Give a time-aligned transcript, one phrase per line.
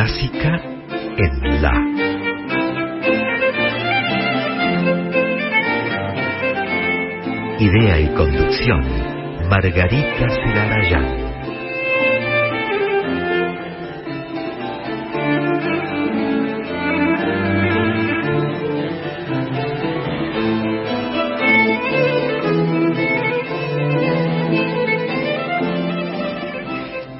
[0.00, 0.58] Clásica
[1.18, 1.74] en La.
[7.58, 8.80] Idea y conducción,
[9.50, 11.30] Margarita Celarayán.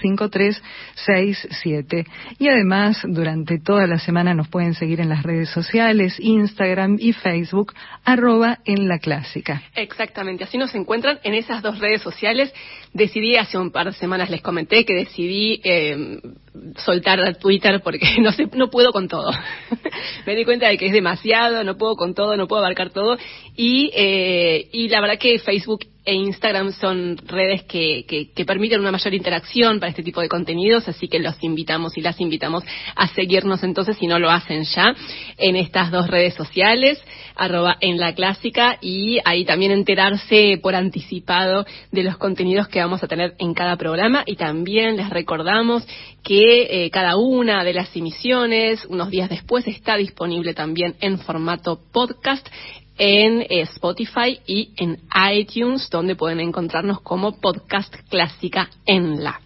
[1.49, 2.07] 5367.
[2.39, 7.13] Y además, durante toda la semana nos pueden seguir en las redes sociales, Instagram y
[7.13, 9.63] Facebook, arroba en la clásica.
[9.75, 12.53] Exactamente, así nos encuentran en esas dos redes sociales.
[12.97, 16.19] Decidí, hace un par de semanas les comenté que decidí eh,
[16.79, 19.31] soltar Twitter porque no, sé, no puedo con todo.
[20.27, 23.19] Me di cuenta de que es demasiado, no puedo con todo, no puedo abarcar todo.
[23.55, 28.93] Y, eh, y la verdad que Facebook e Instagram son redes que, que, permiten una
[28.93, 32.63] mayor interacción para este tipo de contenidos, así que los invitamos y las invitamos
[32.95, 34.95] a seguirnos entonces, si no lo hacen ya,
[35.37, 37.03] en estas dos redes sociales,
[37.37, 43.03] arroba en la clásica, y ahí también enterarse por anticipado de los contenidos que vamos
[43.03, 45.87] a tener en cada programa, y también les recordamos
[46.23, 51.81] que eh, cada una de las emisiones, unos días después, está disponible también en formato
[51.93, 52.47] podcast
[52.99, 54.99] en eh, Spotify y en
[55.33, 59.41] iTunes, donde pueden encontrarnos como podcast clásica en la.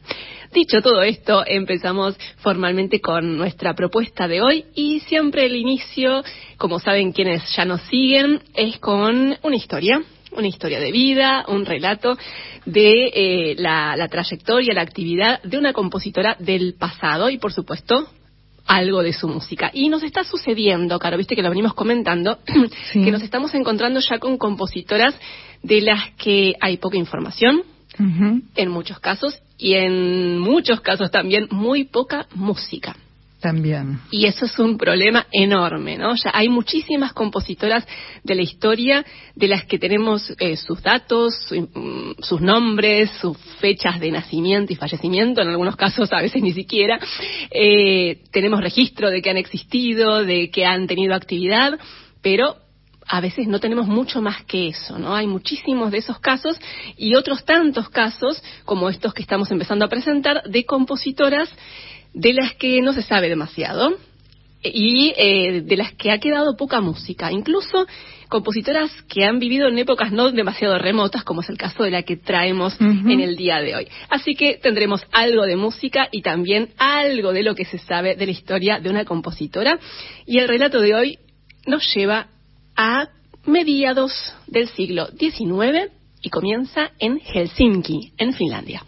[0.52, 6.24] Dicho todo esto, empezamos formalmente con nuestra propuesta de hoy y siempre el inicio,
[6.56, 10.02] como saben quienes ya nos siguen, es con una historia,
[10.32, 12.18] una historia de vida, un relato
[12.66, 18.08] de eh, la, la trayectoria, la actividad de una compositora del pasado y, por supuesto,
[18.66, 19.70] algo de su música.
[19.72, 22.38] Y nos está sucediendo, Caro, viste que lo venimos comentando,
[22.92, 25.14] que nos estamos encontrando ya con compositoras
[25.62, 27.62] de las que hay poca información,
[27.98, 32.96] en muchos casos, y en muchos casos también muy poca música.
[33.40, 34.00] También.
[34.10, 36.14] Y eso es un problema enorme, ¿no?
[36.14, 37.86] Ya hay muchísimas compositoras
[38.22, 43.98] de la historia de las que tenemos eh, sus datos, mm, sus nombres, sus fechas
[43.98, 47.00] de nacimiento y fallecimiento, en algunos casos a veces ni siquiera.
[47.50, 51.78] Eh, tenemos registro de que han existido, de que han tenido actividad,
[52.20, 52.56] pero
[53.12, 55.16] a veces no tenemos mucho más que eso, ¿no?
[55.16, 56.56] Hay muchísimos de esos casos
[56.96, 61.50] y otros tantos casos, como estos que estamos empezando a presentar, de compositoras
[62.14, 63.96] de las que no se sabe demasiado
[64.62, 67.84] y eh, de las que ha quedado poca música, incluso
[68.28, 72.04] compositoras que han vivido en épocas no demasiado remotas, como es el caso de la
[72.04, 73.88] que traemos en el día de hoy.
[74.08, 78.26] Así que tendremos algo de música y también algo de lo que se sabe de
[78.26, 79.80] la historia de una compositora.
[80.26, 81.18] Y el relato de hoy
[81.66, 82.28] nos lleva
[82.80, 83.10] a
[83.44, 84.10] mediados
[84.46, 85.92] del siglo XIX
[86.22, 88.82] y comienza en Helsinki, en Finlandia.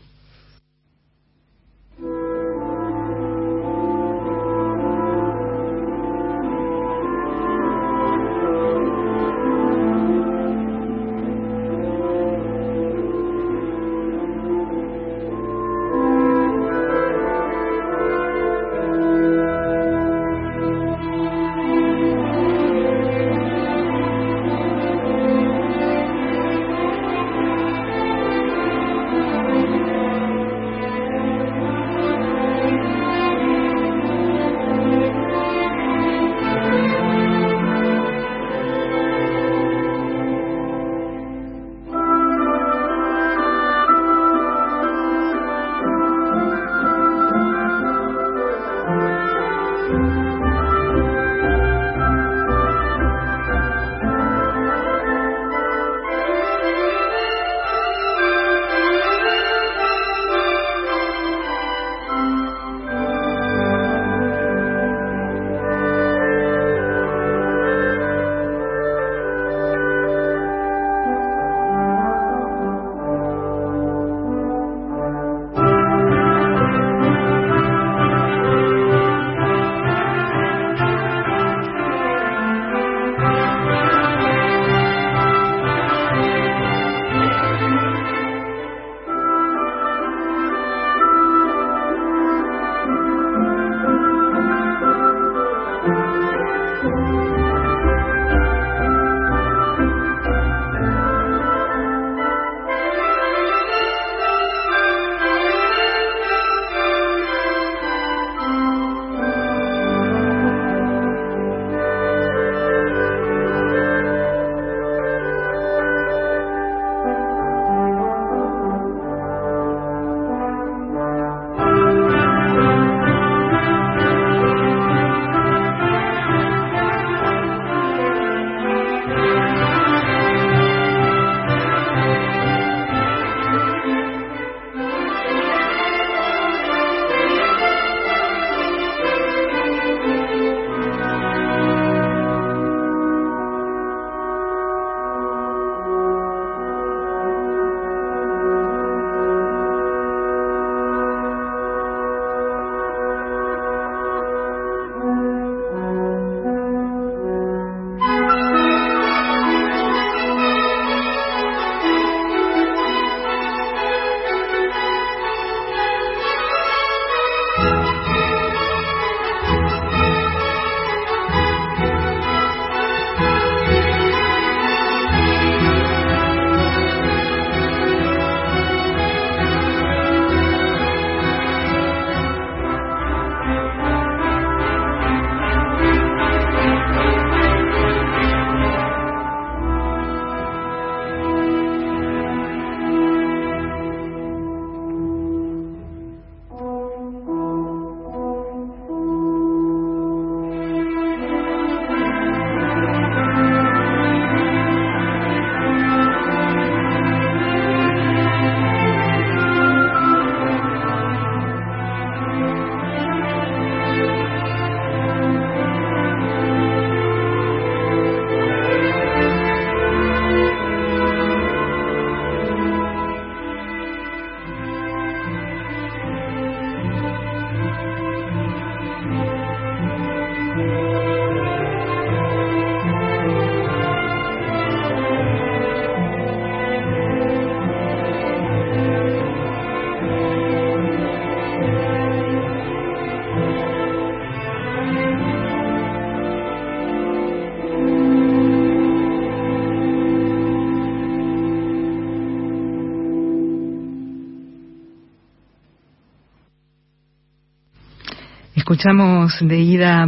[258.73, 260.07] Escuchamos de Ida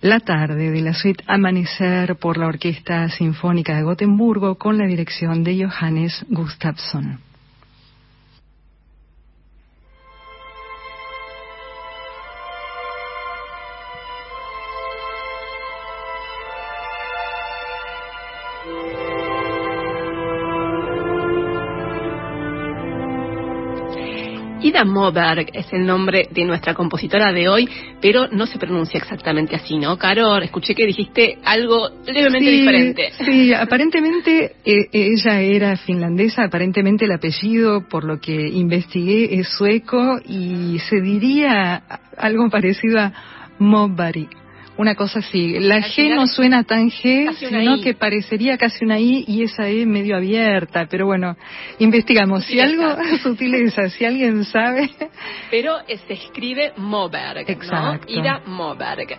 [0.00, 5.44] la tarde de la suite Amanecer por la Orquesta Sinfónica de Gotemburgo con la dirección
[5.44, 7.27] de Johannes Gustafsson.
[24.84, 27.68] Moberg es el nombre de nuestra compositora de hoy,
[28.00, 29.96] pero no se pronuncia exactamente así, ¿no?
[29.96, 33.12] Carol, escuché que dijiste algo levemente diferente.
[33.24, 40.20] Sí, aparentemente eh, ella era finlandesa, aparentemente el apellido, por lo que investigué, es sueco
[40.26, 41.82] y se diría
[42.16, 43.12] algo parecido a
[43.58, 44.28] Mobari
[44.78, 45.58] una cosa así.
[45.58, 49.84] La G no suena tan G, sino que parecería casi una I y esa E
[49.84, 50.86] medio abierta.
[50.88, 51.36] Pero bueno,
[51.80, 52.44] investigamos.
[52.44, 54.88] Si algo, sutileza, si alguien sabe.
[55.50, 58.06] Pero se escribe Moberg, Exacto.
[58.08, 58.20] ¿no?
[58.20, 59.18] Ida Moberg.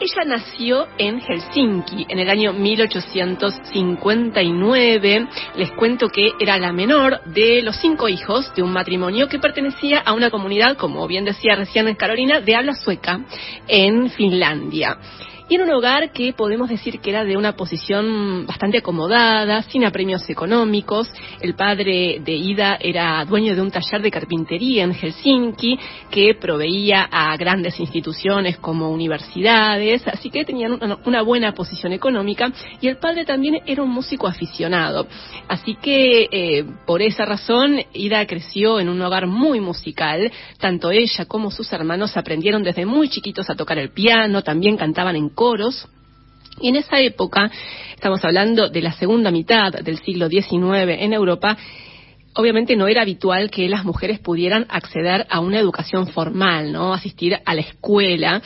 [0.00, 5.26] Ella nació en Helsinki en el año 1859.
[5.56, 9.98] Les cuento que era la menor de los cinco hijos de un matrimonio que pertenecía
[9.98, 13.22] a una comunidad, como bien decía recién Carolina, de habla sueca
[13.66, 14.98] en Finlandia
[15.48, 19.84] y en un hogar que podemos decir que era de una posición bastante acomodada, sin
[19.84, 21.08] apremios económicos.
[21.40, 25.78] El padre de Ida era dueño de un taller de carpintería en Helsinki
[26.10, 32.88] que proveía a grandes instituciones como universidades, así que tenían una buena posición económica y
[32.88, 35.06] el padre también era un músico aficionado.
[35.48, 41.24] Así que eh, por esa razón Ida creció en un hogar muy musical, tanto ella
[41.24, 45.86] como sus hermanos aprendieron desde muy chiquitos a tocar el piano, también cantaban en coros.
[46.60, 47.48] Y en esa época,
[47.94, 51.56] estamos hablando de la segunda mitad del siglo XIX en Europa,
[52.34, 56.92] obviamente no era habitual que las mujeres pudieran acceder a una educación formal, ¿no?
[56.92, 58.42] Asistir a la escuela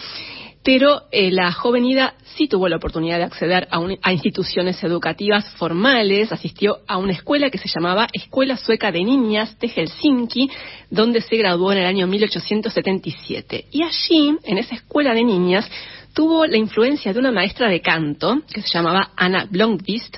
[0.64, 5.44] pero eh, la joven Ida sí tuvo la oportunidad de acceder a, a, instituciones educativas
[5.56, 10.50] formales, asistió a una escuela que se llamaba Escuela Sueca de Niñas de Helsinki,
[10.88, 13.66] donde se graduó en el año 1877.
[13.72, 15.68] Y allí, en esa escuela de niñas,
[16.12, 20.16] tuvo la influencia de una maestra de canto que se llamaba Anna Blomqvist,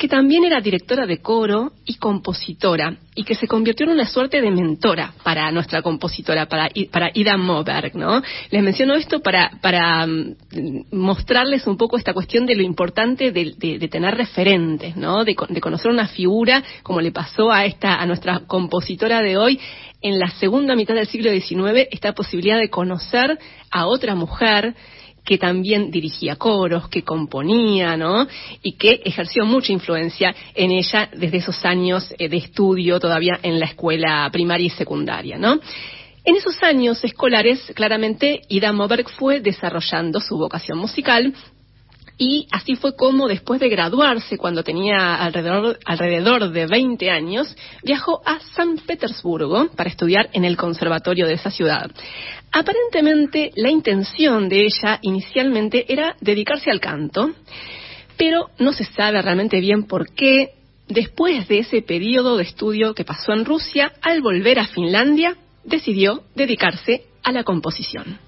[0.00, 4.40] que también era directora de coro y compositora, y que se convirtió en una suerte
[4.40, 8.22] de mentora para nuestra compositora, para, para Ida Moberg, ¿no?
[8.50, 10.36] Les menciono esto para, para mm,
[10.92, 15.22] mostrarles un poco esta cuestión de lo importante de, tener referentes, ¿no?
[15.22, 19.60] De, de, conocer una figura, como le pasó a esta, a nuestra compositora de hoy,
[20.00, 23.38] en la segunda mitad del siglo XIX, esta posibilidad de conocer
[23.70, 24.74] a otra mujer
[25.24, 28.26] que también dirigía coros, que componía, ¿no?
[28.62, 33.58] Y que ejerció mucha influencia en ella desde esos años eh, de estudio todavía en
[33.58, 35.60] la escuela primaria y secundaria, ¿no?
[36.22, 41.34] En esos años escolares, claramente, Ida Moberg fue desarrollando su vocación musical
[42.20, 48.38] y así fue como después de graduarse, cuando tenía alrededor, de 20 años, viajó a
[48.54, 51.90] San Petersburgo para estudiar en el conservatorio de esa ciudad.
[52.52, 57.30] Aparentemente la intención de ella inicialmente era dedicarse al canto,
[58.18, 60.50] pero no se sabe realmente bien por qué.
[60.88, 66.24] Después de ese periodo de estudio que pasó en Rusia, al volver a Finlandia, decidió
[66.34, 68.18] dedicarse a la composición.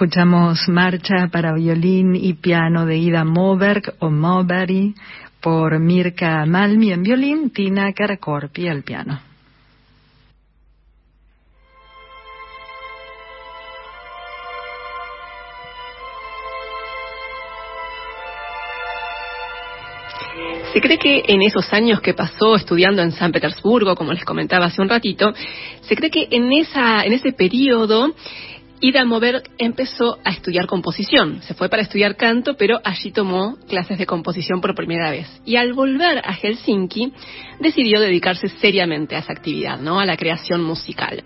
[0.00, 4.94] Escuchamos Marcha para violín y piano de Ida Moberg o Mobari
[5.42, 9.20] por Mirka Malmi en violín, Tina Karakorpi al piano.
[20.72, 24.64] Se cree que en esos años que pasó estudiando en San Petersburgo, como les comentaba
[24.64, 25.34] hace un ratito,
[25.82, 28.14] se cree que en, esa, en ese periodo
[28.82, 31.42] Ida Moberg empezó a estudiar composición.
[31.42, 35.28] Se fue para estudiar canto, pero allí tomó clases de composición por primera vez.
[35.44, 37.12] Y al volver a Helsinki,
[37.60, 40.00] decidió dedicarse seriamente a esa actividad, ¿no?
[40.00, 41.22] A la creación musical.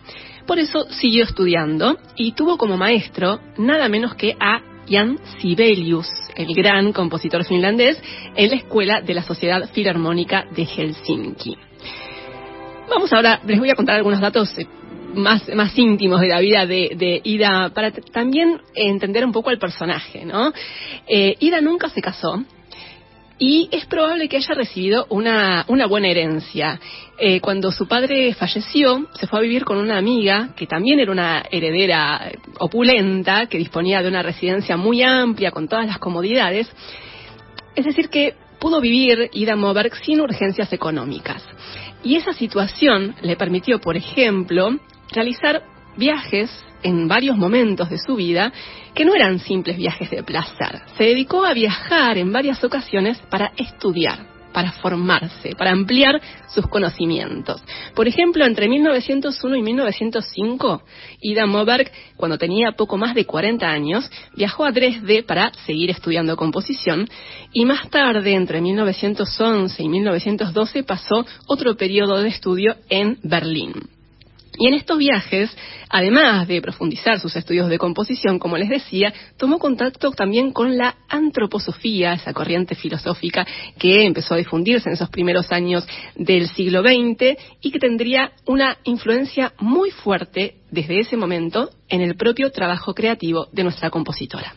[0.49, 6.53] Por eso siguió estudiando y tuvo como maestro nada menos que a Jan Sibelius, el
[6.55, 8.03] gran compositor finlandés,
[8.35, 11.57] en la escuela de la Sociedad Filarmónica de Helsinki.
[12.91, 14.67] Vamos ahora, les voy a contar algunos datos eh,
[15.15, 20.25] más, más íntimos de la vida de, Ida, para también entender un poco al personaje,
[20.25, 20.53] ¿no?
[21.07, 22.45] Eh, Ida nunca se casó,
[23.39, 26.81] y es probable que haya recibido una, una buena herencia.
[27.19, 31.11] Eh, cuando su padre falleció, se fue a vivir con una amiga que también era
[31.11, 32.31] una heredera
[32.61, 36.71] opulenta, que disponía de una residencia muy amplia con todas las comodidades.
[37.75, 41.45] Es decir, que pudo vivir Ida Moberg sin urgencias económicas.
[42.05, 44.79] Y esa situación le permitió, por ejemplo,
[45.15, 45.63] realizar
[45.97, 46.51] viajes
[46.83, 48.53] en varios momentos de su vida
[48.95, 50.83] que no eran simples viajes de placer.
[50.97, 57.63] Se dedicó a viajar en varias ocasiones para estudiar, para formarse, para ampliar sus conocimientos.
[57.95, 60.83] Por ejemplo, entre 1901 y 1905,
[61.21, 66.37] Ida Moberg, cuando tenía poco más de 40 años, viajó a Dresde para seguir estudiando
[66.37, 67.09] composición
[67.53, 73.94] y más tarde, entre 1911 y 1912, pasó otro periodo de estudio en Berlín.
[74.57, 75.51] Y en estos viajes,
[75.89, 80.97] además de profundizar sus estudios de composición, como les decía, tomó contacto también con la
[81.09, 83.47] antroposofía, esa corriente filosófica
[83.79, 88.79] que empezó a difundirse en esos primeros años del siglo XX y que tendría una
[88.85, 94.55] influencia muy fuerte desde ese momento en el propio trabajo creativo de nuestra compositora.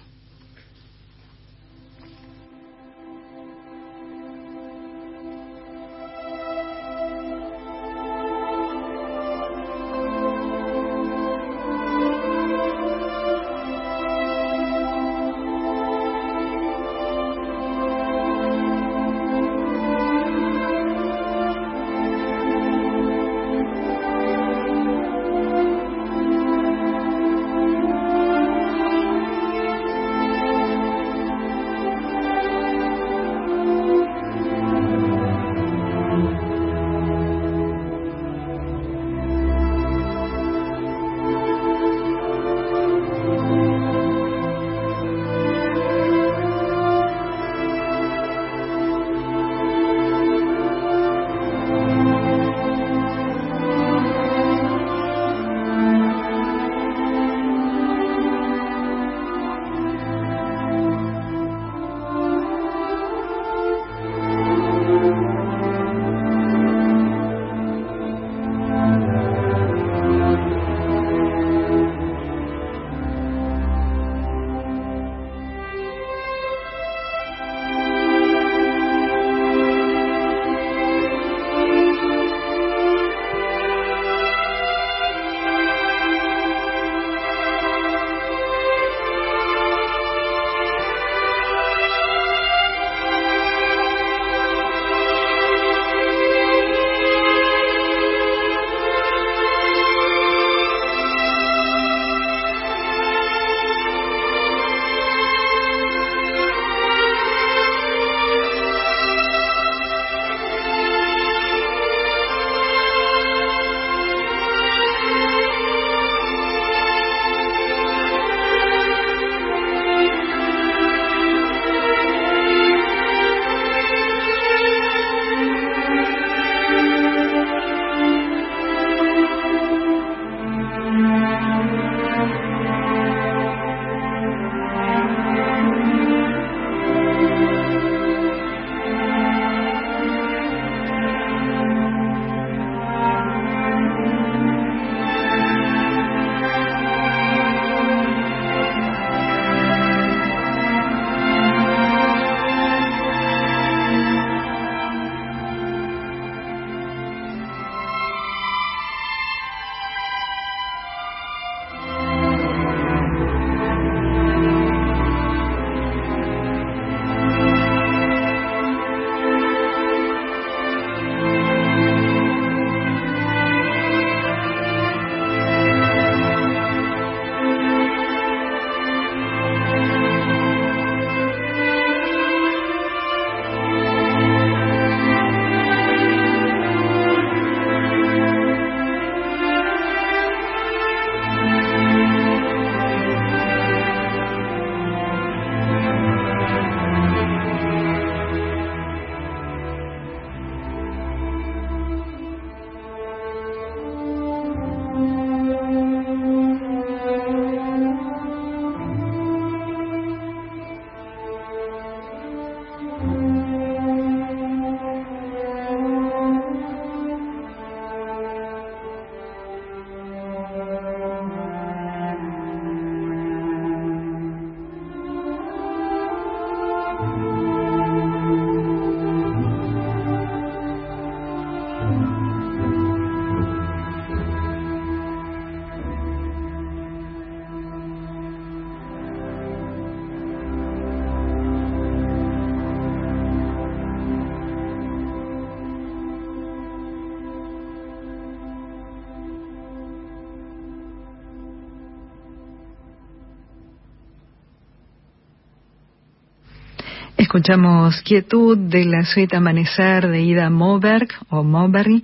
[257.27, 262.01] Escuchamos Quietud de la suite Amanecer de Ida Moberg o Moberg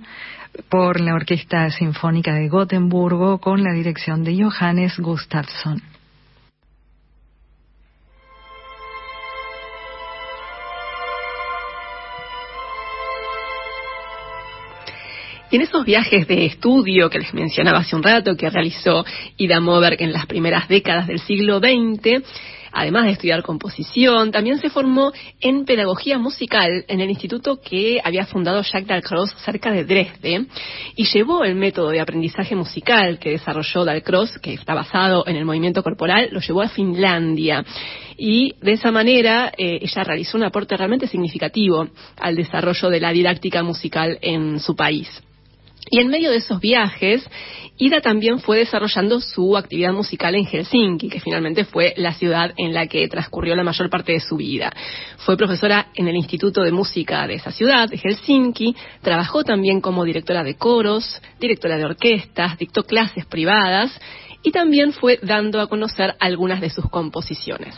[0.68, 5.80] por la Orquesta Sinfónica de Gotemburgo con la dirección de Johannes Gustafsson.
[15.50, 19.06] Y en esos viajes de estudio que les mencionaba hace un rato, que realizó
[19.38, 22.22] Ida Moberg en las primeras décadas del siglo XX,
[22.74, 28.26] además de estudiar composición, también se formó en pedagogía musical en el instituto que había
[28.26, 30.46] fundado Jacques Dalcroze cerca de Dresde
[30.96, 35.44] y llevó el método de aprendizaje musical que desarrolló Dalcroze, que está basado en el
[35.44, 37.64] movimiento corporal, lo llevó a Finlandia.
[38.16, 43.12] Y de esa manera eh, ella realizó un aporte realmente significativo al desarrollo de la
[43.12, 45.08] didáctica musical en su país.
[45.90, 47.28] Y en medio de esos viajes,
[47.76, 52.72] Ida también fue desarrollando su actividad musical en Helsinki, que finalmente fue la ciudad en
[52.72, 54.72] la que transcurrió la mayor parte de su vida.
[55.18, 60.04] Fue profesora en el Instituto de Música de esa ciudad, de Helsinki, trabajó también como
[60.04, 63.90] directora de coros, directora de orquestas, dictó clases privadas
[64.44, 67.74] y también fue dando a conocer algunas de sus composiciones.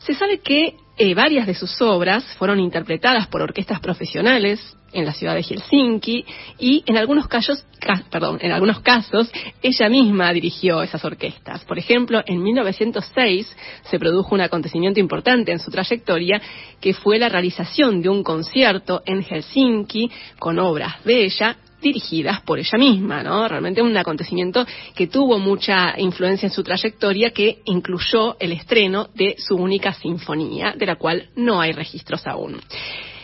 [0.00, 5.12] Se sabe que eh, varias de sus obras fueron interpretadas por orquestas profesionales en la
[5.12, 6.24] ciudad de Helsinki
[6.58, 7.64] y en algunos casos,
[8.10, 9.30] perdón, en algunos casos
[9.62, 11.64] ella misma dirigió esas orquestas.
[11.64, 13.56] Por ejemplo, en 1906
[13.90, 16.40] se produjo un acontecimiento importante en su trayectoria
[16.80, 22.58] que fue la realización de un concierto en Helsinki con obras de ella dirigidas por
[22.58, 23.46] ella misma, ¿no?
[23.48, 29.36] Realmente un acontecimiento que tuvo mucha influencia en su trayectoria que incluyó el estreno de
[29.38, 32.60] su única sinfonía, de la cual no hay registros aún.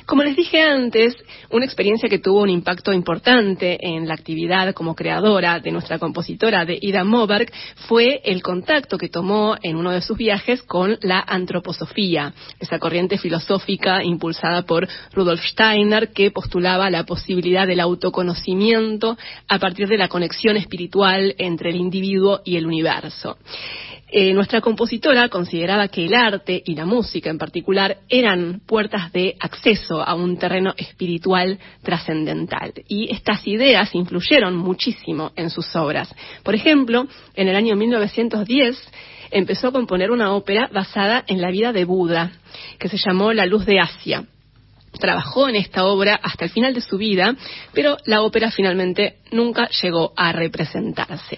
[0.06, 1.16] Como les dije antes,
[1.50, 6.64] una experiencia que tuvo un impacto importante en la actividad como creadora de nuestra compositora
[6.64, 7.50] de Ida Moberg
[7.88, 13.18] fue el contacto que tomó en uno de sus viajes con la antroposofía, esa corriente
[13.18, 20.06] filosófica impulsada por Rudolf Steiner que postulaba la posibilidad del autoconocimiento a partir de la
[20.06, 23.38] conexión espiritual entre el individuo y el universo.
[24.08, 29.36] Eh, nuestra compositora consideraba que el arte y la música en particular eran puertas de
[29.40, 32.72] acceso a un terreno espiritual trascendental.
[32.86, 36.14] Y estas ideas influyeron muchísimo en sus obras.
[36.44, 38.80] Por ejemplo, en el año 1910
[39.32, 42.30] empezó a componer una ópera basada en la vida de Buda,
[42.78, 44.24] que se llamó La Luz de Asia
[44.98, 47.36] trabajó en esta obra hasta el final de su vida,
[47.74, 51.36] pero la ópera finalmente nunca llegó a representarse.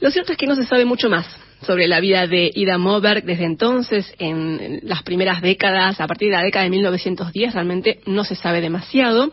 [0.00, 1.26] Lo cierto es que no se sabe mucho más
[1.62, 6.36] sobre la vida de Ida Moberg desde entonces, en las primeras décadas, a partir de
[6.36, 9.32] la década de 1910, realmente no se sabe demasiado.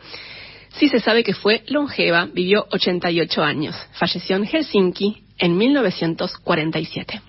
[0.70, 3.76] Sí se sabe que fue longeva, vivió 88 años.
[3.94, 7.22] Falleció en Helsinki en 1947.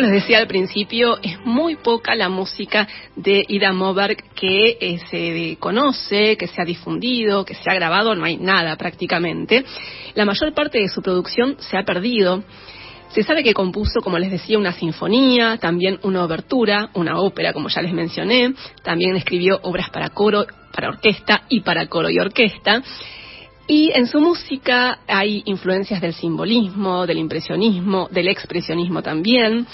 [0.00, 4.98] Como les decía al principio, es muy poca la música de Ida Moberg que eh,
[5.10, 9.62] se conoce, que se ha difundido, que se ha grabado, no hay nada prácticamente.
[10.14, 12.42] La mayor parte de su producción se ha perdido.
[13.10, 17.68] Se sabe que compuso, como les decía, una sinfonía, también una obertura, una ópera, como
[17.68, 18.54] ya les mencioné.
[18.82, 22.82] También escribió obras para coro, para orquesta y para coro y orquesta.
[23.72, 29.64] Y en su música hay influencias del simbolismo, del impresionismo, del expresionismo también.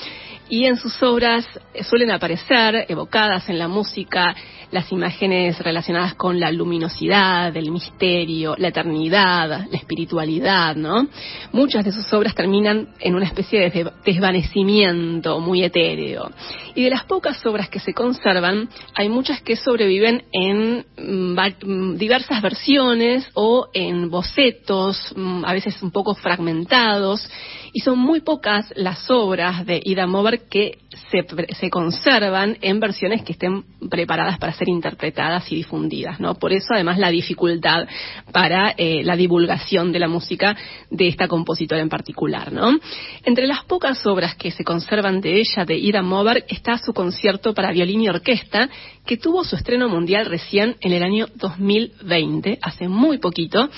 [0.50, 1.46] Y en sus obras
[1.80, 4.36] suelen aparecer, evocadas en la música,
[4.76, 11.08] las imágenes relacionadas con la luminosidad, el misterio, la eternidad, la espiritualidad, ¿no?
[11.50, 16.30] Muchas de sus obras terminan en una especie de desvanecimiento muy etéreo.
[16.74, 21.96] Y de las pocas obras que se conservan, hay muchas que sobreviven en mm, mm,
[21.96, 27.26] diversas versiones o en bocetos, mm, a veces un poco fragmentados,
[27.72, 30.80] y son muy pocas las obras de Ida Mover que
[31.10, 36.34] se, se conservan en versiones que estén preparadas para ser interpretadas y difundidas, ¿no?
[36.34, 37.86] Por eso, además, la dificultad
[38.32, 40.56] para eh, la divulgación de la música
[40.90, 42.78] de esta compositora en particular, ¿no?
[43.24, 47.54] Entre las pocas obras que se conservan de ella, de Ida Moberg, está su concierto
[47.54, 48.68] para violín y orquesta,
[49.06, 53.70] que tuvo su estreno mundial recién en el año 2020, hace muy poquito,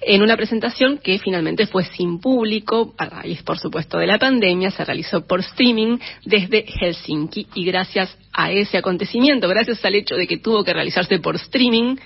[0.00, 4.70] en una presentación que finalmente fue sin público, a raíz, por supuesto, de la pandemia,
[4.70, 7.48] se realizó por streaming desde Helsinki.
[7.54, 11.96] Y gracias a ese acontecimiento, gracias al hecho de que tuvo que realizarse por streaming,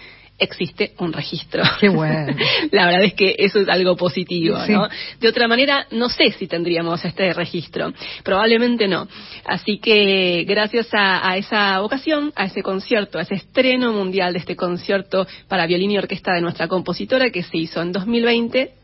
[0.41, 1.63] existe un registro.
[1.81, 2.35] Qué bueno.
[2.73, 4.89] La verdad es que eso es algo positivo, ¿no?
[5.21, 7.93] De otra manera, no sé si tendríamos este registro.
[8.25, 9.07] Probablemente no.
[9.45, 14.57] Así que gracias a, esa ocasión, a ese concierto, a ese estreno mundial de este
[14.57, 18.80] concierto para violín y orquesta de nuestra compositora que se hizo en 2020,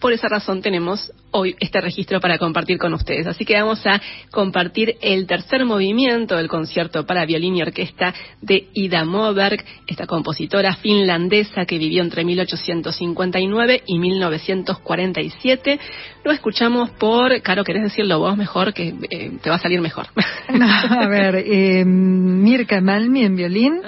[0.00, 3.26] por esa razón tenemos hoy este registro para compartir con ustedes.
[3.26, 8.68] Así que vamos a compartir el tercer movimiento del concierto para violín y orquesta de
[8.72, 15.78] Ida Moberg, esta compositora finlandesa que vivió entre 1859 y 1947.
[16.24, 18.72] Lo escuchamos por, Caro, ¿querés decirlo vos mejor?
[18.72, 20.06] Que eh, te va a salir mejor.
[20.48, 23.80] a ver, eh, Mirka Malmi en violín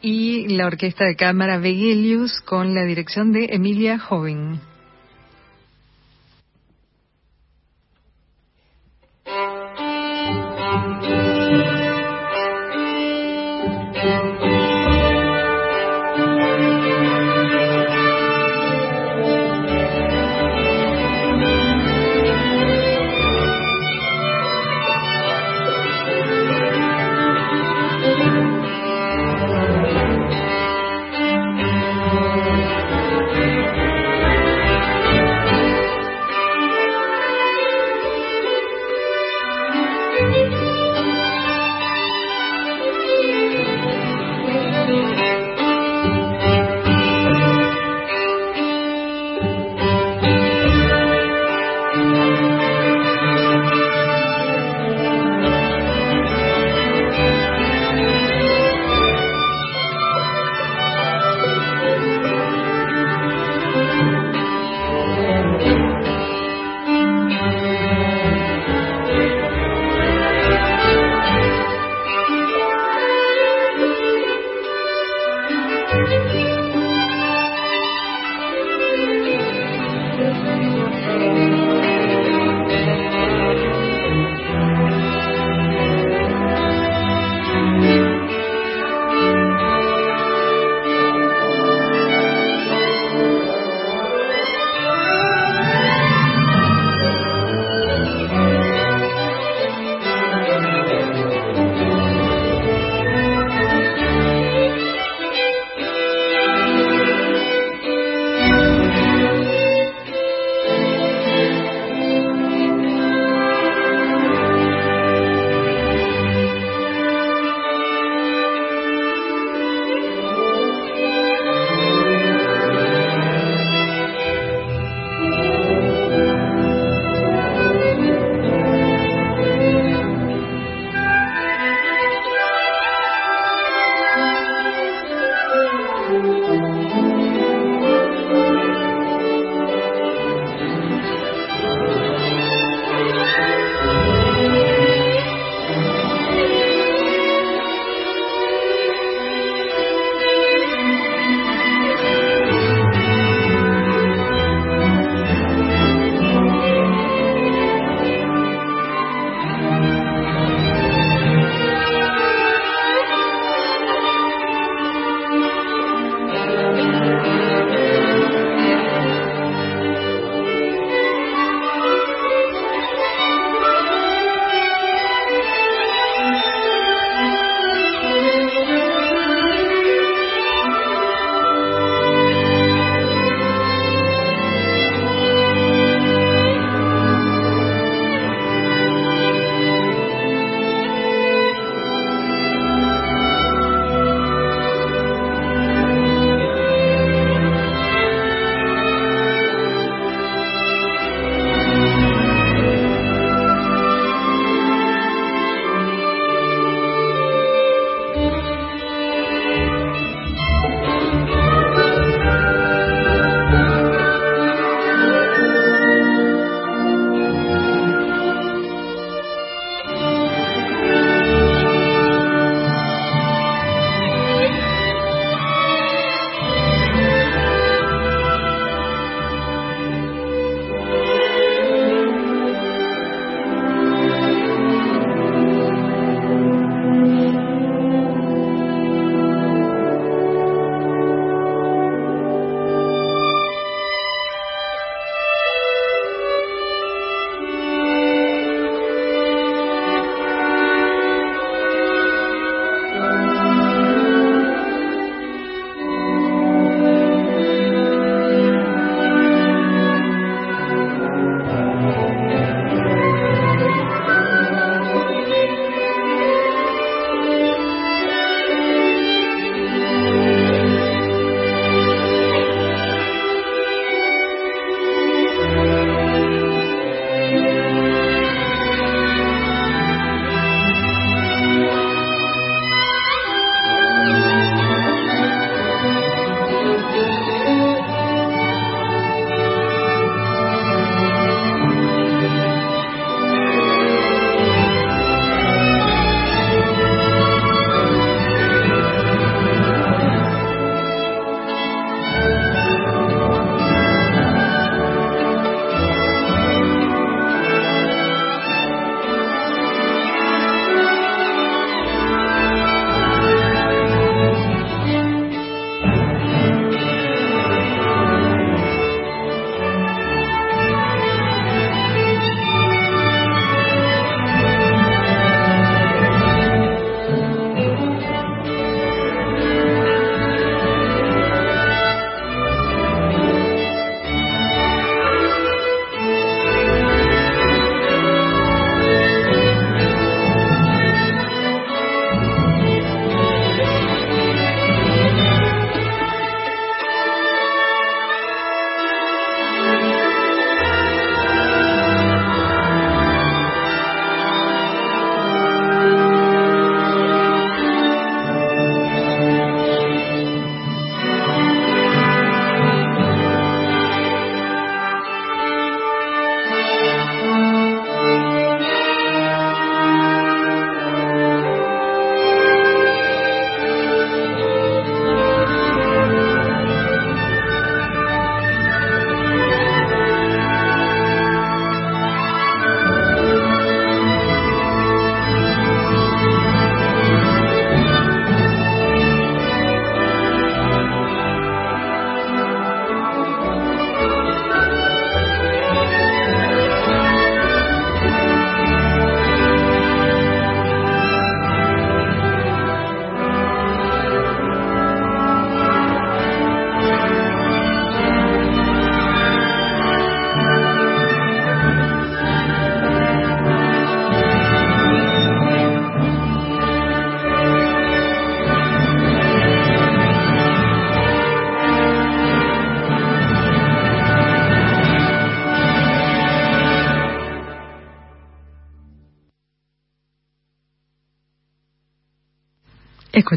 [0.00, 4.71] y la orquesta de cámara Vegelius con la dirección de Emilia Joven.
[9.24, 9.61] Thank you.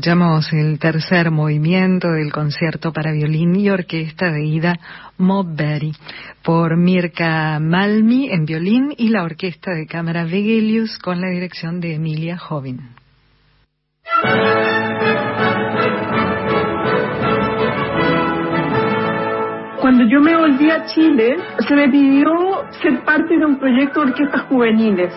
[0.05, 4.75] Escuchamos el tercer movimiento del concierto para violín y orquesta de Ida
[5.17, 5.93] Mobberry
[6.43, 11.95] por Mirka Malmi en violín y la orquesta de cámara Vegelius con la dirección de
[11.95, 12.81] Emilia Jovin.
[19.81, 21.35] Cuando yo me volví a Chile,
[21.67, 22.29] se me pidió
[22.79, 25.11] ser parte de un proyecto de orquestas juveniles.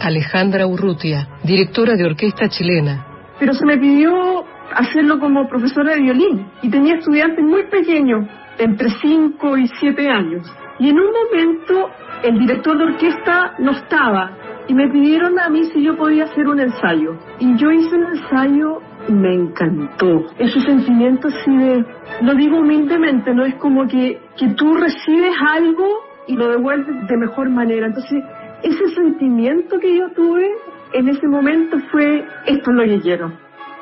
[0.00, 6.46] Alejandra Urrutia, directora de orquesta chilena pero se me pidió hacerlo como profesora de violín
[6.62, 8.26] y tenía estudiantes muy pequeños,
[8.58, 10.46] entre 5 y 7 años.
[10.78, 11.90] Y en un momento
[12.22, 14.30] el director de orquesta no estaba
[14.68, 17.16] y me pidieron a mí si yo podía hacer un ensayo.
[17.38, 20.26] Y yo hice el ensayo y me encantó.
[20.38, 21.84] Ese sentimiento así de,
[22.22, 23.44] lo digo humildemente, ¿no?
[23.44, 25.86] Es como que, que tú recibes algo
[26.26, 27.86] y lo devuelves de mejor manera.
[27.86, 28.22] Entonces,
[28.62, 30.48] ese sentimiento que yo tuve
[30.92, 33.32] en ese momento fue, esto es lo que quiero.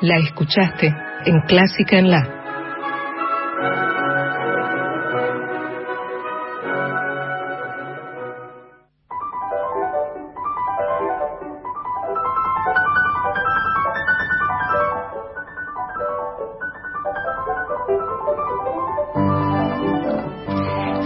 [0.01, 0.93] La escuchaste
[1.25, 2.41] en Clásica en La.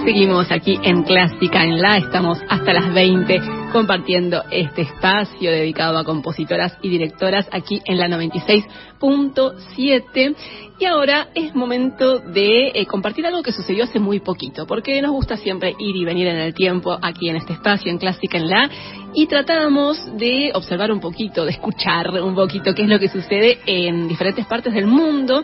[0.06, 3.42] Seguimos aquí en Clásica en La, estamos hasta las 20
[3.72, 10.36] compartiendo este espacio dedicado a compositoras y directoras aquí en la 96.7.
[10.78, 15.12] Y ahora es momento de eh, compartir algo que sucedió hace muy poquito, porque nos
[15.12, 18.48] gusta siempre ir y venir en el tiempo aquí en este espacio, en Clásica en
[18.48, 18.70] La,
[19.16, 23.58] y tratamos de observar un poquito, de escuchar un poquito qué es lo que sucede
[23.66, 25.44] en diferentes partes del mundo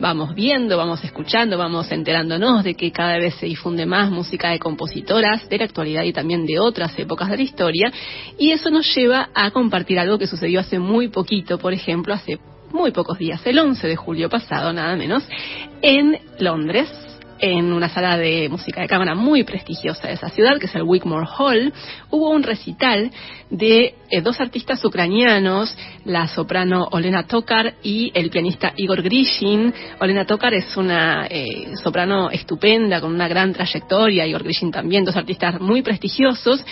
[0.00, 4.58] vamos viendo, vamos escuchando, vamos enterándonos de que cada vez se difunde más música de
[4.58, 7.92] compositoras de la actualidad y también de otras épocas de la historia.
[8.38, 12.38] Y eso nos lleva a compartir algo que sucedió hace muy poquito, por ejemplo, hace
[12.72, 15.22] muy pocos días, el 11 de julio pasado, nada menos,
[15.82, 16.88] en Londres,
[17.38, 20.82] en una sala de música de cámara muy prestigiosa de esa ciudad, que es el
[20.82, 21.72] Wigmore Hall,
[22.10, 23.10] hubo un recital
[23.50, 29.72] de eh, dos artistas ucranianos, la soprano Olena Tokar y el pianista Igor Grishin.
[30.00, 35.16] Olena Tokar es una eh, soprano estupenda, con una gran trayectoria, Igor Grishin también, dos
[35.16, 36.64] artistas muy prestigiosos,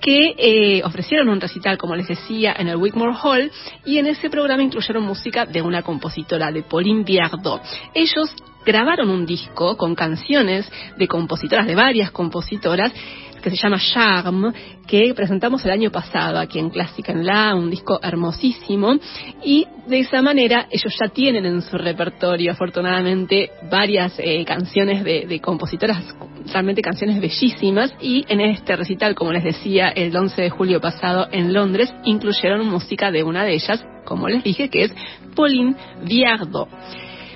[0.00, 3.50] que eh, ofrecieron un recital, como les decía, en el Wigmore Hall,
[3.84, 7.62] y en ese programa incluyeron música de una compositora, de Pauline Biardot.
[7.94, 8.34] Ellos
[8.64, 12.92] grabaron un disco con canciones de compositoras, de varias compositoras,
[13.40, 14.52] que se llama Charm,
[14.86, 18.96] que presentamos el año pasado aquí en Clásica en La, un disco hermosísimo,
[19.42, 25.26] y de esa manera ellos ya tienen en su repertorio, afortunadamente, varias eh, canciones de,
[25.26, 26.04] de, compositoras,
[26.52, 31.28] realmente canciones bellísimas, y en este recital, como les decía, el 11 de julio pasado
[31.32, 34.94] en Londres, incluyeron música de una de ellas, como les dije, que es
[35.34, 36.68] Pauline Viardot.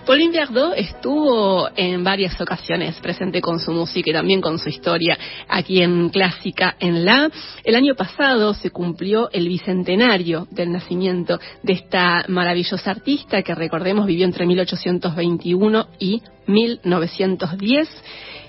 [0.07, 5.16] Pauline Viardot estuvo en varias ocasiones presente con su música y también con su historia
[5.48, 7.30] aquí en Clásica en La.
[7.64, 14.07] El año pasado se cumplió el bicentenario del nacimiento de esta maravillosa artista que recordemos
[14.07, 17.88] vivió entre 1821 y 1910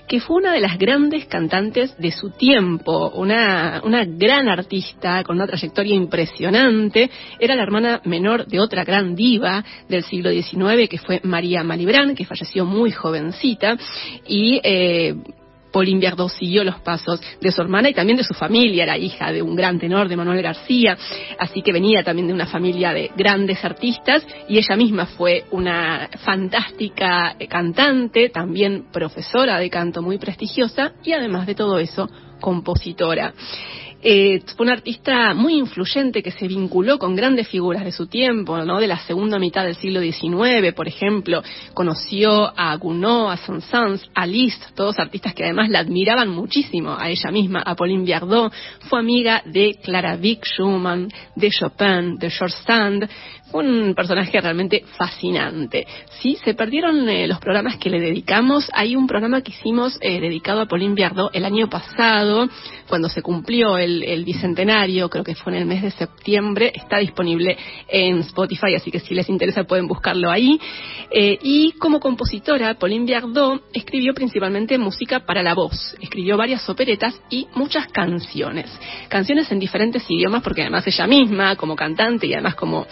[0.08, 5.36] que fue una de las grandes cantantes de su tiempo, una, una gran artista con
[5.36, 7.10] una trayectoria impresionante.
[7.38, 12.14] Era la hermana menor de otra gran diva del siglo XIX, que fue María Malibran,
[12.14, 13.76] que falleció muy jovencita,
[14.26, 15.14] y eh,
[15.76, 19.30] Pauline Viardot siguió los pasos de su hermana y también de su familia, era hija
[19.30, 20.96] de un gran tenor, de Manuel García,
[21.38, 26.08] así que venía también de una familia de grandes artistas y ella misma fue una
[26.24, 32.08] fantástica cantante, también profesora de canto muy prestigiosa y además de todo eso,
[32.40, 33.34] compositora.
[34.08, 38.56] Eh, fue una artista muy influyente que se vinculó con grandes figuras de su tiempo,
[38.58, 38.78] ¿no?
[38.78, 41.42] De la segunda mitad del siglo XIX, por ejemplo,
[41.74, 47.10] conoció a Gounod, a Saint-Saëns, a Liszt, todos artistas que además la admiraban muchísimo a
[47.10, 48.52] ella misma, a Pauline Viardot,
[48.88, 53.10] fue amiga de Clara Wieck Schumann, de Chopin, de George Sand,
[53.52, 55.86] un personaje realmente fascinante.
[56.20, 58.68] Sí, se perdieron eh, los programas que le dedicamos.
[58.72, 62.48] Hay un programa que hicimos eh, dedicado a Pauline Viardot el año pasado,
[62.88, 66.72] cuando se cumplió el, bicentenario, creo que fue en el mes de septiembre.
[66.74, 67.56] Está disponible
[67.88, 70.60] en Spotify, así que si les interesa pueden buscarlo ahí.
[71.10, 75.94] Eh, y como compositora, Pauline Viardot escribió principalmente música para la voz.
[76.00, 78.70] Escribió varias operetas y muchas canciones.
[79.08, 82.86] Canciones en diferentes idiomas, porque además ella misma, como cantante y además como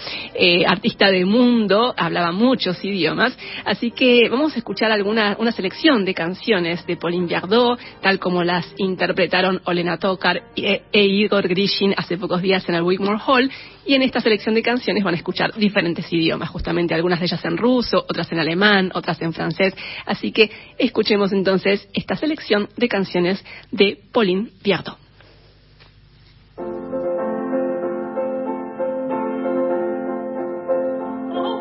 [0.45, 3.35] eh, artista de mundo, hablaba muchos idiomas,
[3.65, 8.45] así que vamos a escuchar alguna una selección de canciones de Pauline Viardot, tal como
[8.45, 13.51] las interpretaron Olena Tokar e, e Igor Grishin hace pocos días en el Wigmore Hall,
[13.87, 17.43] y en esta selección de canciones van a escuchar diferentes idiomas, justamente algunas de ellas
[17.47, 19.75] en ruso, otras en alemán, otras en francés,
[20.05, 25.04] así que escuchemos entonces esta selección de canciones de Pauline Viardot.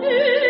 [0.04, 0.43] in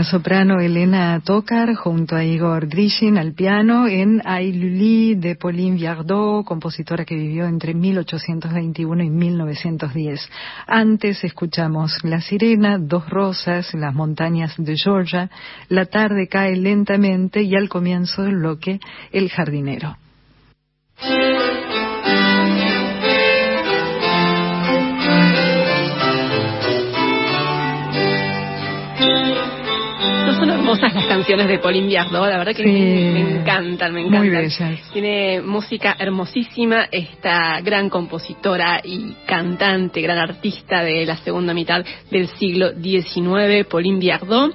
[0.00, 5.76] la soprano Elena Tokar junto a Igor Grishin al piano en Ay Luli de Pauline
[5.76, 10.26] Viardot, compositora que vivió entre 1821 y 1910.
[10.66, 15.28] Antes escuchamos La Sirena, Dos Rosas, Las Montañas de Georgia,
[15.68, 18.80] La tarde cae lentamente y al comienzo del bloque
[19.12, 19.98] El jardinero.
[31.20, 34.20] Canciones de Pauline Viardot, la verdad que me, encantan, me encantan.
[34.20, 34.90] Muy bellas.
[34.90, 42.26] Tiene música hermosísima, esta gran compositora y cantante, gran artista de la segunda mitad del
[42.38, 44.54] siglo XIX, Pauline Viardot.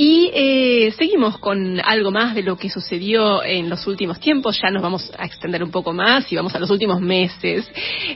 [0.00, 4.70] Y eh, seguimos con algo más de lo que sucedió en los últimos tiempos, ya
[4.70, 7.68] nos vamos a extender un poco más y vamos a los últimos meses,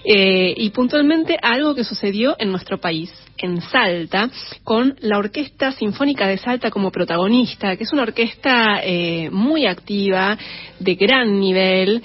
[0.05, 3.13] eh, y puntualmente algo que sucedió en nuestro país,
[3.43, 4.31] en Salta,
[4.65, 10.39] con la Orquesta Sinfónica de Salta como protagonista, que es una orquesta eh, muy activa,
[10.79, 12.03] de gran nivel,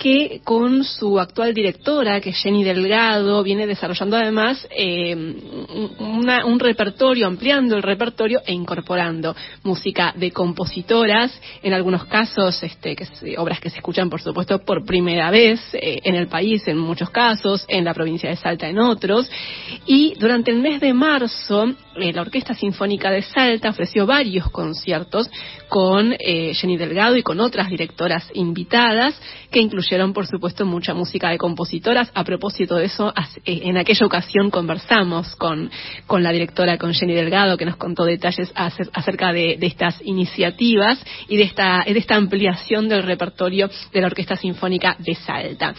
[0.00, 7.26] que con su actual directora, que es Jenny Delgado, viene desarrollando además eh, un repertorio,
[7.26, 12.96] ampliando el repertorio e incorporando música de compositoras, en algunos casos este,
[13.36, 17.10] obras que se escuchan, por supuesto, por primera vez eh, en el país, en muchos
[17.10, 19.30] casos, en la provincia de Salta en otros.
[19.84, 25.30] Y durante el mes de marzo, la Orquesta Sinfónica de Salta ofreció varios conciertos
[25.68, 29.20] con Jenny Delgado y con otras directoras invitadas,
[29.50, 32.10] que incluyeron por supuesto, mucha música de compositoras.
[32.14, 33.12] A propósito de eso,
[33.44, 35.70] eh, en aquella ocasión conversamos con,
[36.06, 41.36] con la directora, con Jenny Delgado, que nos contó detalles acerca de, estas iniciativas y
[41.36, 45.74] de esta, de esta ampliación del repertorio de la Orquesta Sinfónica de Salta.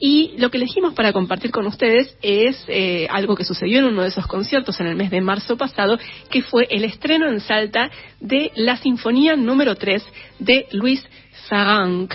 [0.00, 4.02] Y lo que elegimos para compartir con ustedes es eh, algo que sucedió en uno
[4.02, 5.98] de esos conciertos en el mes de marzo pasado,
[6.30, 7.90] que fue el estreno en Salta
[8.20, 10.04] de la Sinfonía número 3
[10.38, 11.04] de Luis
[11.48, 12.14] Sarank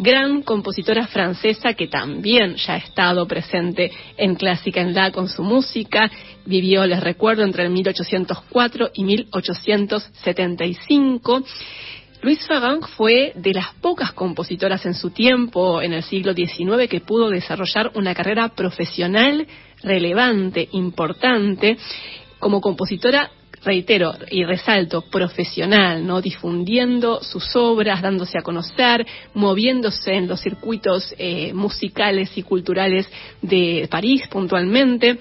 [0.00, 5.42] gran compositora francesa que también ya ha estado presente en Clásica en La con su
[5.42, 6.10] música.
[6.46, 11.44] Vivió, les recuerdo, entre el 1804 y 1875.
[12.22, 17.00] Louise Farang fue de las pocas compositoras en su tiempo, en el siglo XIX, que
[17.00, 19.46] pudo desarrollar una carrera profesional
[19.82, 21.78] relevante, importante.
[22.40, 23.30] Como compositora
[23.62, 26.20] reitero y resalto, profesional, ¿no?
[26.20, 33.08] Difundiendo sus obras, dándose a conocer, moviéndose en los circuitos eh, musicales y culturales
[33.42, 35.18] de París puntualmente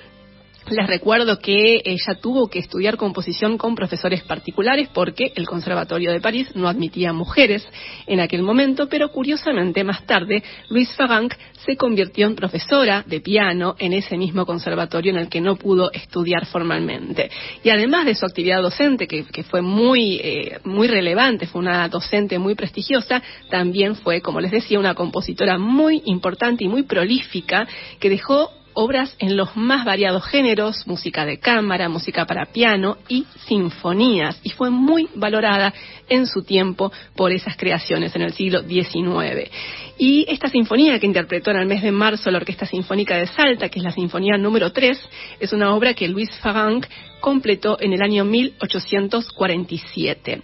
[0.72, 6.22] les recuerdo que ella tuvo que estudiar composición con profesores particulares porque el Conservatorio de
[6.22, 7.68] París no admitía mujeres
[8.08, 11.34] en aquel momento, pero curiosamente más tarde Louise Farranc
[11.66, 15.92] se convirtió en profesora de piano en ese mismo conservatorio en el que no pudo
[15.92, 17.30] estudiar formalmente.
[17.64, 22.40] Y además de su actividad docente, que, fue muy, eh, muy relevante, fue una docente
[22.40, 27.68] muy prestigiosa, también fue, como les decía, una compositora muy importante y muy prolífica
[28.00, 33.26] que dejó obras en los más variados géneros, música de cámara, música para piano y
[33.48, 35.74] sinfonías, y fue muy valorada
[36.08, 39.50] en su tiempo por esas creaciones en el siglo XIX.
[39.98, 43.68] Y esta sinfonía que interpretó en el mes de marzo la Orquesta Sinfónica de Salta,
[43.70, 44.98] que es la Sinfonía número 3,
[45.40, 46.88] es una obra que Luis Farranc
[47.20, 50.42] completó en el año 1847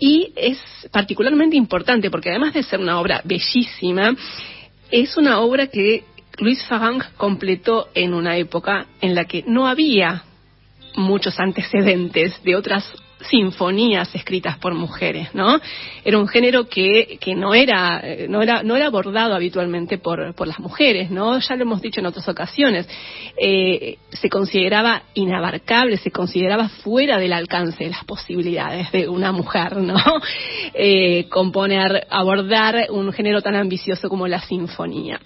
[0.00, 0.58] y es
[0.90, 4.16] particularmente importante porque además de ser una obra bellísima,
[4.90, 6.02] es una obra que
[6.40, 10.24] Luis Farang completó en una época en la que no había
[10.96, 12.94] muchos antecedentes de otras
[13.28, 15.60] sinfonías escritas por mujeres, ¿no?
[16.04, 20.46] Era un género que, que no era no era no era abordado habitualmente por, por
[20.46, 21.38] las mujeres, ¿no?
[21.38, 22.88] Ya lo hemos dicho en otras ocasiones.
[23.36, 29.76] Eh, se consideraba inabarcable, se consideraba fuera del alcance de las posibilidades de una mujer,
[29.76, 29.96] ¿no?
[30.72, 35.20] Eh, componer, abordar un género tan ambicioso como la sinfonía.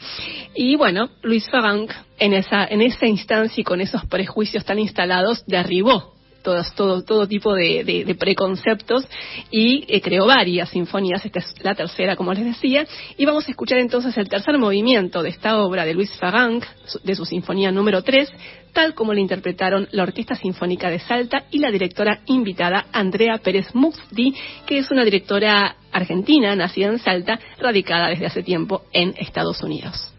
[0.54, 5.44] Y bueno, Luis Farranc en esa en esa instancia y con esos prejuicios tan instalados
[5.46, 6.13] derribó
[6.44, 9.08] todo, todo tipo de, preconceptos
[9.50, 12.86] y eh, creó varias sinfonías, esta es la tercera, como les decía,
[13.16, 16.64] y vamos a escuchar entonces el tercer movimiento de esta obra de Luis Farranc,
[17.02, 18.28] de su sinfonía número 3,
[18.72, 23.74] tal como la interpretaron la Orquesta Sinfónica de Salta y la directora invitada Andrea Pérez
[23.74, 24.34] Mufdi,
[24.66, 30.13] que es una directora argentina, nacida en Salta, radicada desde hace tiempo en Estados Unidos.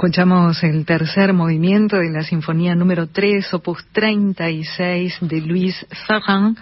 [0.00, 6.56] Escuchamos el tercer movimiento de la Sinfonía número 3, opus 36 de Luis Ferrand,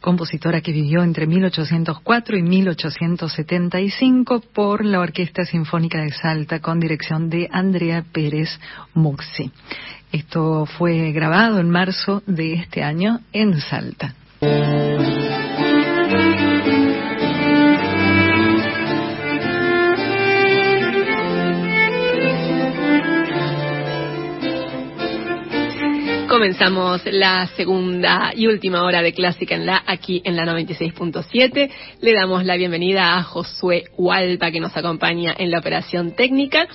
[0.00, 7.30] compositora que vivió entre 1804 y 1875 por la Orquesta Sinfónica de Salta con dirección
[7.30, 8.58] de Andrea Pérez
[8.92, 9.52] Muxi.
[10.10, 14.16] Esto fue grabado en marzo de este año en Salta.
[26.40, 31.70] Comenzamos la segunda y última hora de Clásica en la aquí en la 96.7.
[32.00, 36.66] Le damos la bienvenida a Josué Hualpa que nos acompaña en la operación técnica.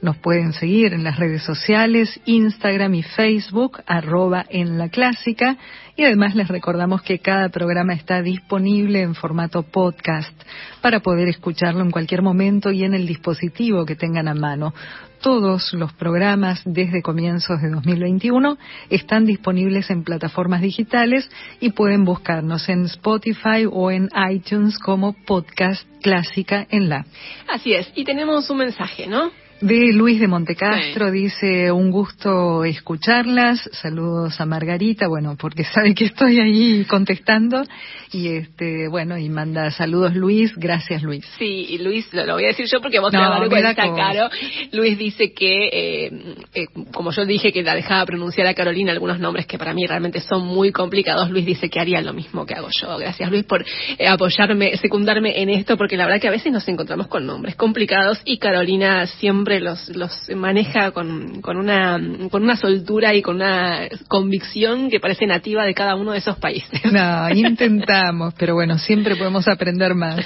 [0.00, 5.56] Nos pueden seguir en las redes sociales, Instagram y Facebook, arroba en la clásica.
[5.96, 10.32] Y además les recordamos que cada programa está disponible en formato podcast
[10.80, 14.72] para poder escucharlo en cualquier momento y en el dispositivo que tengan a mano.
[15.20, 18.56] Todos los programas desde comienzos de 2021
[18.88, 21.28] están disponibles en plataformas digitales
[21.60, 27.04] y pueden buscarnos en Spotify o en iTunes como podcast clásica en la.
[27.52, 29.30] Así es, y tenemos un mensaje, ¿no?
[29.60, 36.04] De Luis de Montecastro dice un gusto escucharlas, saludos a Margarita, bueno, porque sabe que
[36.04, 37.64] estoy ahí contestando
[38.12, 41.24] y este, bueno, y manda saludos Luis, gracias Luis.
[41.38, 44.30] Sí, y Luis, lo, voy a decir yo porque vos no, te lo está caro.
[44.70, 46.10] Luis dice que, eh,
[46.54, 49.84] eh, como yo dije que la dejaba pronunciar a Carolina algunos nombres que para mí
[49.88, 52.96] realmente son muy complicados, Luis dice que haría lo mismo que hago yo.
[52.96, 53.64] Gracias Luis por
[53.98, 57.56] eh, apoyarme, secundarme en esto, porque la verdad que a veces nos encontramos con nombres
[57.56, 61.98] complicados y Carolina siempre los, los maneja con, con, una,
[62.30, 66.36] con una soltura y con una convicción que parece nativa de cada uno de esos
[66.38, 66.80] países.
[66.92, 70.20] No, intentamos, pero bueno, siempre podemos aprender más.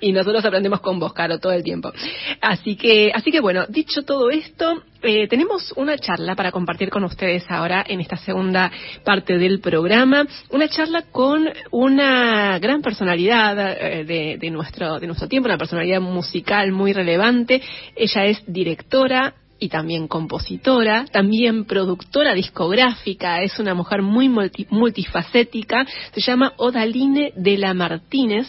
[0.00, 1.92] y nosotros aprendemos con vos, Caro, todo el tiempo.
[2.40, 7.04] Así que, así que bueno, dicho todo esto, eh, tenemos una charla para compartir con
[7.04, 8.70] ustedes ahora en esta segunda
[9.04, 15.28] parte del programa, una charla con una gran personalidad eh, de, de, nuestro, de nuestro
[15.28, 17.62] tiempo, una personalidad musical muy relevante.
[17.94, 26.20] Ella es directora y también compositora, también productora discográfica, es una mujer muy multifacética, se
[26.20, 28.46] llama Odaline de la Martínez.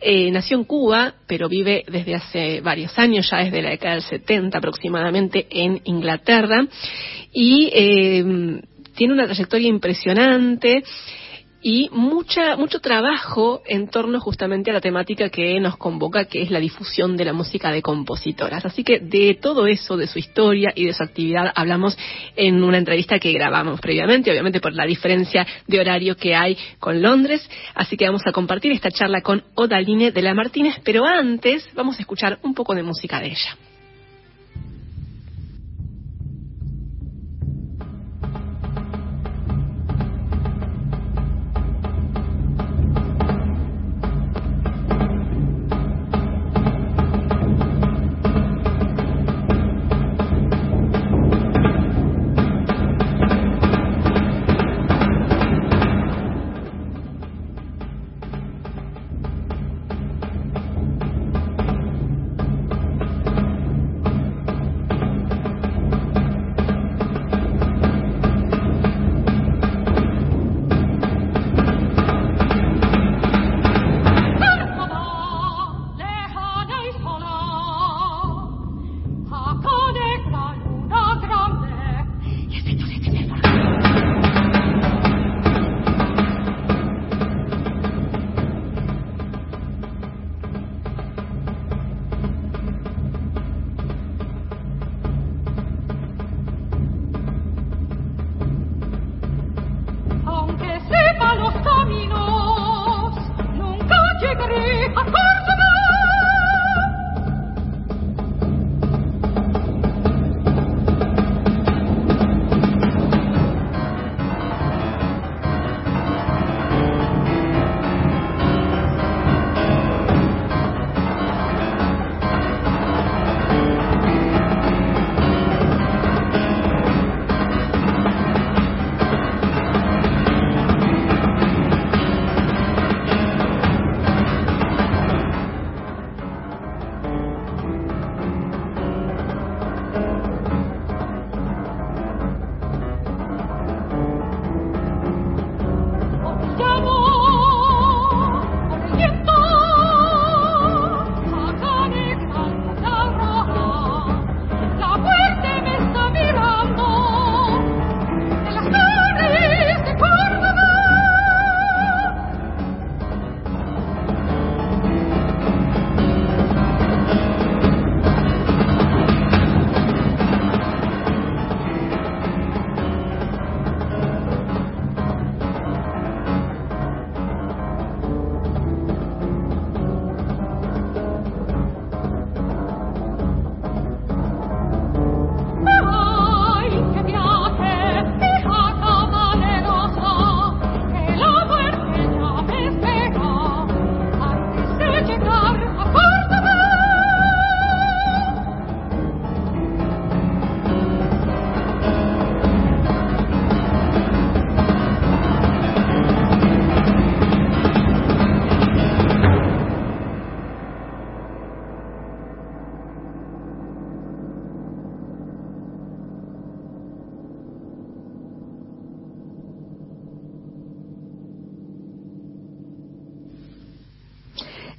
[0.00, 4.02] Eh, nació en Cuba, pero vive desde hace varios años, ya desde la década del
[4.02, 6.66] 70 aproximadamente, en Inglaterra.
[7.32, 8.60] Y eh,
[8.94, 10.82] tiene una trayectoria impresionante
[11.62, 16.50] y mucha, mucho trabajo en torno justamente a la temática que nos convoca, que es
[16.50, 18.64] la difusión de la música de compositoras.
[18.64, 21.98] Así que de todo eso, de su historia y de su actividad, hablamos
[22.36, 27.02] en una entrevista que grabamos previamente, obviamente por la diferencia de horario que hay con
[27.02, 27.48] Londres.
[27.74, 31.98] Así que vamos a compartir esta charla con Odaline de la Martínez, pero antes vamos
[31.98, 33.69] a escuchar un poco de música de ella.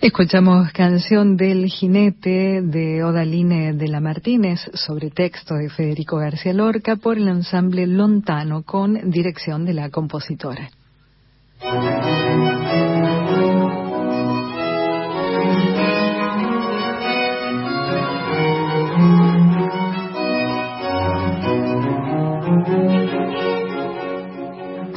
[0.01, 6.95] Escuchamos canción del jinete de Odaline de la Martínez sobre texto de Federico García Lorca
[6.95, 10.71] por el ensamble Lontano con dirección de la compositora.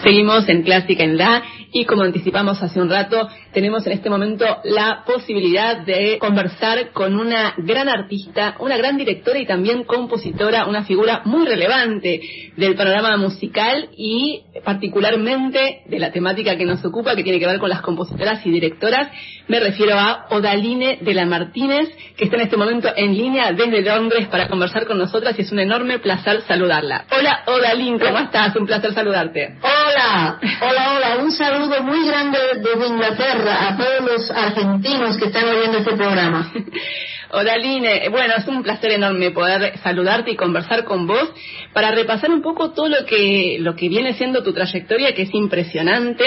[0.03, 1.43] Seguimos en Clásica en La
[1.77, 7.19] y como anticipamos hace un rato, tenemos en este momento la posibilidad de conversar con
[7.19, 12.21] una gran artista, una gran directora y también compositora, una figura muy relevante
[12.57, 17.59] del panorama musical y particularmente de la temática que nos ocupa, que tiene que ver
[17.59, 19.09] con las compositoras y directoras.
[19.49, 23.83] Me refiero a Odaline de la Martínez, que está en este momento en línea desde
[23.83, 27.07] Londres para conversar con nosotras y es un enorme placer saludarla.
[27.11, 28.55] Hola Odaline, ¿cómo estás?
[28.55, 29.57] Un placer saludarte.
[29.61, 35.49] Hola, hola, hola, un saludo muy grande desde Inglaterra a todos los argentinos que están
[35.49, 36.53] oyendo este programa.
[37.31, 41.33] Hola Line, bueno, es un placer enorme poder saludarte y conversar con vos
[41.73, 45.35] para repasar un poco todo lo que, lo que viene siendo tu trayectoria, que es
[45.35, 46.25] impresionante.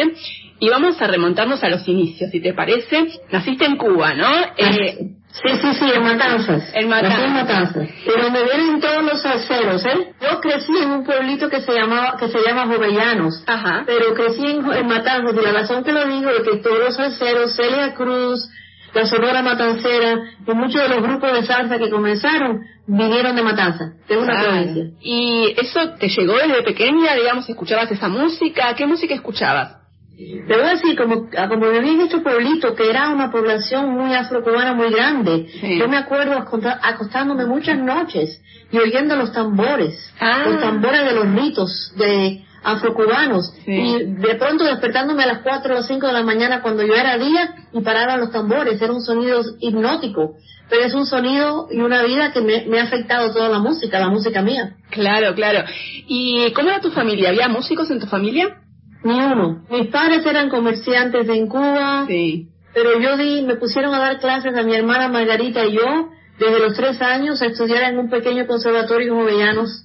[0.60, 3.06] Y vamos a remontarnos a los inicios, si te parece.
[3.32, 4.28] Naciste en Cuba, ¿no?
[4.58, 4.98] Eh,
[5.44, 6.72] Sí, sí, sí, en Matanzas.
[6.74, 7.24] En Matanzas.
[7.24, 7.90] en Matanzas.
[8.06, 10.14] Y donde vienen todos los salseros, ¿eh?
[10.20, 13.44] Yo crecí en un pueblito que se llamaba, que se llama Jovellanos.
[13.46, 13.84] Ajá.
[13.86, 16.96] Pero crecí en, en Matanzas y la razón que lo digo es que todos los
[16.96, 18.50] salseros, Celia Cruz,
[18.94, 23.92] la Sonora Matancera y muchos de los grupos de salsa que comenzaron vinieron de Matanzas,
[24.08, 24.86] de una provincia.
[25.02, 28.74] ¿Y eso te llegó desde pequeña, digamos, escuchabas esa música?
[28.76, 29.76] ¿Qué música escuchabas?
[30.18, 34.16] Voy a decir, como, ah, como viví en este pueblito, que era una población muy
[34.16, 35.46] afrocubana muy grande,
[35.78, 38.42] yo me acuerdo acostándome muchas noches
[38.72, 40.46] y oyendo los tambores, ah.
[40.48, 45.76] los tambores de los ritos de afrocubanos, y de pronto despertándome a las 4 o
[45.76, 49.02] las 5 de la mañana cuando yo era día y paraban los tambores, era un
[49.02, 50.36] sonido hipnótico,
[50.68, 54.00] pero es un sonido y una vida que me, me ha afectado toda la música,
[54.00, 54.78] la música mía.
[54.90, 55.64] Claro, claro.
[56.08, 57.30] ¿Y cómo era tu familia?
[57.30, 58.64] ¿Había músicos en tu familia?
[59.04, 59.64] Ni uno.
[59.70, 62.06] Mis padres eran comerciantes en Cuba.
[62.08, 62.50] Sí.
[62.74, 66.10] Pero yo di, me pusieron a dar clases a mi hermana Margarita y yo
[66.40, 69.84] desde los tres años a estudiar en un pequeño conservatorio en Jovellanos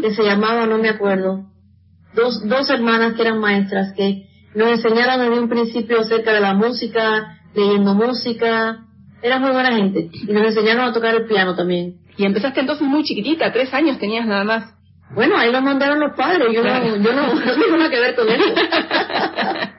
[0.00, 1.44] que se llamaba, no me acuerdo,
[2.14, 6.54] dos, dos hermanas que eran maestras que nos enseñaron desde un principio acerca de la
[6.54, 8.86] música, leyendo música.
[9.22, 11.98] Era muy buena gente y nos enseñaron a tocar el piano también.
[12.16, 14.74] Y empezaste entonces muy chiquitita, tres años tenías nada más.
[15.14, 18.14] Bueno, ahí lo mandaron los padres, yo no, yo no, no tengo nada que ver
[18.14, 18.54] con eso.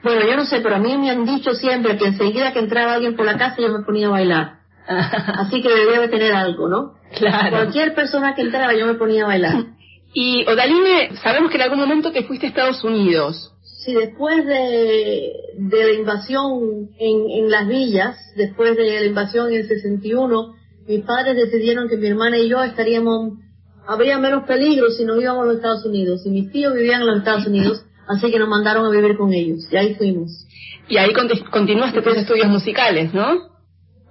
[0.04, 2.94] bueno, yo no sé, pero a mí me han dicho siempre que enseguida que entraba
[2.94, 4.60] alguien por la casa yo me ponía a bailar.
[4.88, 6.94] Así que debía de tener algo, ¿no?
[7.18, 7.58] Claro.
[7.58, 9.56] Cualquier persona que entraba yo me ponía a bailar.
[10.16, 13.52] Y Odaline, sabemos que en algún momento te fuiste a Estados Unidos.
[13.64, 19.62] Sí, después de, de la invasión en, en las villas, después de la invasión en
[19.62, 20.54] el 61,
[20.88, 23.40] mis padres decidieron que mi hermana y yo estaríamos
[23.88, 26.26] habría menos peligro si nos íbamos a los Estados Unidos.
[26.26, 29.34] Y mis tíos vivían en los Estados Unidos, así que nos mandaron a vivir con
[29.34, 29.68] ellos.
[29.72, 30.48] Y ahí fuimos.
[30.88, 31.12] Y ahí
[31.52, 33.54] continuaste tus estudios musicales, ¿no?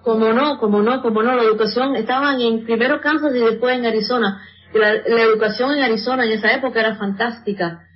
[0.02, 1.34] Como no, como no, como no.
[1.34, 4.42] La educación, estaban en primero Kansas y después en Arizona.
[4.74, 7.86] La, educación en Arizona en esa época era fantástica.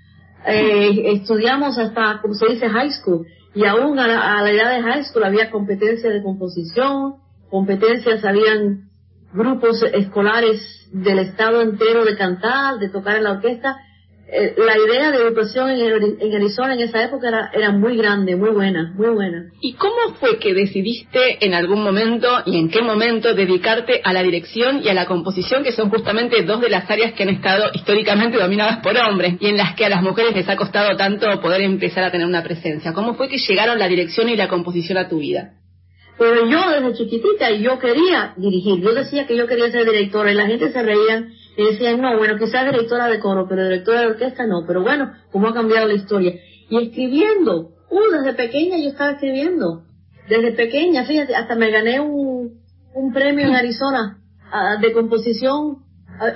[0.47, 3.27] Eh, estudiamos hasta, como se dice, high school.
[3.55, 7.15] Y aún a la, a la edad de high school había competencia de composición,
[7.49, 8.86] competencias, habían
[9.37, 13.77] grupos escolares del estado entero de cantar, de tocar en la orquesta.
[14.29, 18.51] Eh, la idea de educación en, Arizona en esa época era, era, muy grande, muy
[18.51, 19.53] buena, muy buena.
[19.61, 24.25] ¿Y cómo fue que decidiste en algún momento y en qué momento dedicarte a la
[24.25, 27.71] dirección y a la composición, que son justamente dos de las áreas que han estado
[27.73, 31.41] históricamente dominadas por hombres y en las que a las mujeres les ha costado tanto
[31.41, 32.93] poder empezar a tener una presencia?
[32.93, 35.53] ¿Cómo fue que llegaron la dirección y la composición a tu vida?
[36.19, 40.35] Pero yo desde chiquitita yo quería dirigir, yo decía que yo quería ser directora y
[40.35, 44.07] la gente se reía y decían, no, bueno, quizás directora de coro, pero directora de
[44.09, 46.35] orquesta no, pero bueno, cómo ha cambiado la historia.
[46.71, 49.83] Y escribiendo, uh, desde pequeña yo estaba escribiendo,
[50.29, 52.61] desde pequeña, fíjate, hasta me gané un,
[52.95, 54.19] un premio en Arizona
[54.53, 55.86] uh, de composición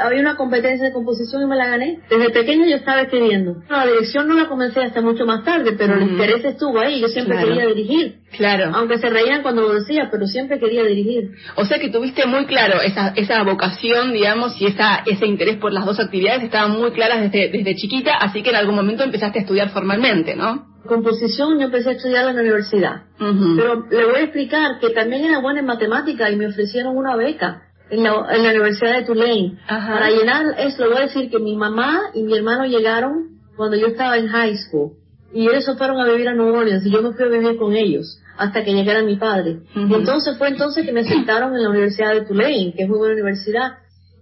[0.00, 2.00] había una competencia de composición y me la gané.
[2.08, 3.62] Desde pequeño yo estaba escribiendo.
[3.68, 7.00] La dirección no la comencé hasta mucho más tarde, pero el interés estuvo ahí.
[7.00, 8.20] Yo siempre quería dirigir.
[8.36, 8.70] Claro.
[8.74, 11.30] Aunque se reían cuando lo decía, pero siempre quería dirigir.
[11.56, 15.72] O sea que tuviste muy claro esa, esa vocación, digamos, y esa, ese interés por
[15.72, 19.40] las dos actividades estaban muy claras desde, desde chiquita, así que en algún momento empezaste
[19.40, 20.70] a estudiar formalmente, ¿no?
[20.86, 23.02] Composición yo empecé a estudiar en la universidad.
[23.18, 27.16] Pero le voy a explicar que también era buena en matemática y me ofrecieron una
[27.16, 29.58] beca en la, en la Universidad de Tulane.
[29.92, 33.76] Para llenar eso, le voy a decir que mi mamá y mi hermano llegaron cuando
[33.76, 34.92] yo estaba en high school.
[35.32, 37.72] Y ellos fueron a vivir a New Orleans y yo me fui a vivir con
[37.74, 38.18] ellos.
[38.38, 39.58] hasta que llegara mi padre.
[39.76, 42.96] Y entonces fue entonces que me aceptaron en la Universidad de Tulane, que es muy
[42.98, 43.72] buena universidad.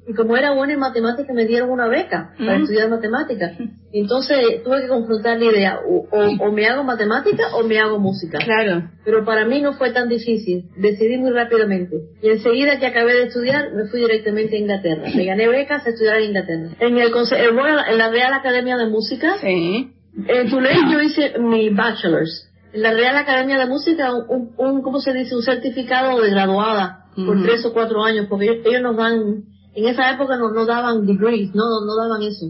[0.09, 3.53] Y como era buena en matemáticas, me dieron una beca para estudiar matemáticas.
[3.93, 8.39] Entonces tuve que confrontar la idea, o, o, me hago matemática o me hago música.
[8.39, 8.89] Claro.
[9.05, 11.95] Pero para mí no fue tan difícil, decidí muy rápidamente.
[12.23, 15.03] Y enseguida que acabé de estudiar, me fui directamente a Inglaterra.
[15.15, 16.71] Me gané becas a estudiar en Inglaterra.
[16.81, 19.93] En, el, en la Real Academia de Música, sí.
[20.27, 22.49] en Tulane yo hice mi bachelor's.
[22.73, 25.37] En la Real Academia de Música, un, un ¿cómo se dice?
[25.37, 29.45] Un certificado de graduada por tres o cuatro años, porque ellos nos dan
[29.75, 32.47] en esa época no, no daban degrees, no, no daban eso.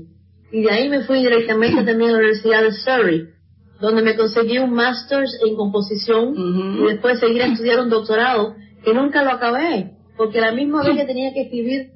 [0.51, 3.28] Y de ahí me fui directamente también a la Universidad de Surrey,
[3.81, 8.55] donde me conseguí un master's en composición y después seguir a estudiar un doctorado
[8.85, 11.90] que nunca lo acabé, porque la misma vez que tenía que escribir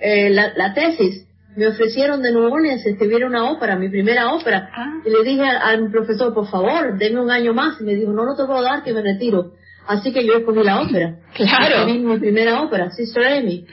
[0.00, 1.26] eh, la, la, tesis,
[1.56, 4.70] me ofrecieron de New Orleans escribir una ópera, mi primera ópera.
[4.74, 5.00] Ah.
[5.04, 7.80] Y le dije al, profesor, por favor, denme un año más.
[7.80, 9.52] Y me dijo, no, no te puedo dar, que me retiro.
[9.86, 11.16] Así que yo escogí la ópera.
[11.34, 11.86] Claro.
[11.86, 13.66] mi primera ópera, Sister Amy.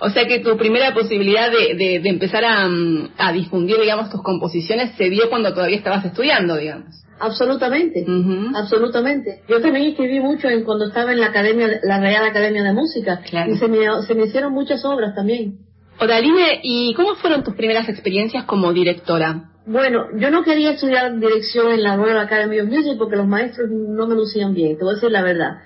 [0.00, 4.22] O sea que tu primera posibilidad de, de, empezar a, mm, a, difundir, digamos, tus
[4.22, 7.04] composiciones se dio cuando todavía estabas estudiando, digamos.
[7.18, 8.06] Absolutamente,
[8.54, 9.42] absolutamente.
[9.46, 13.20] Yo también escribí mucho en cuando estaba en la academia, la Real Academia de Música.
[13.46, 15.58] Y se me, se me hicieron muchas obras también.
[15.98, 19.49] Odaline, ¿y cómo fueron tus primeras experiencias como directora?
[19.70, 23.70] Bueno, yo no quería estudiar dirección en la Royal Academy of Music porque los maestros
[23.70, 25.58] no me lucían bien, te voy a decir la verdad.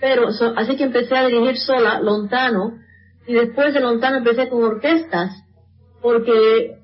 [0.00, 2.78] Pero, así que empecé a dirigir sola, Lontano,
[3.26, 5.42] y después de Lontano empecé con orquestas,
[6.00, 6.76] porque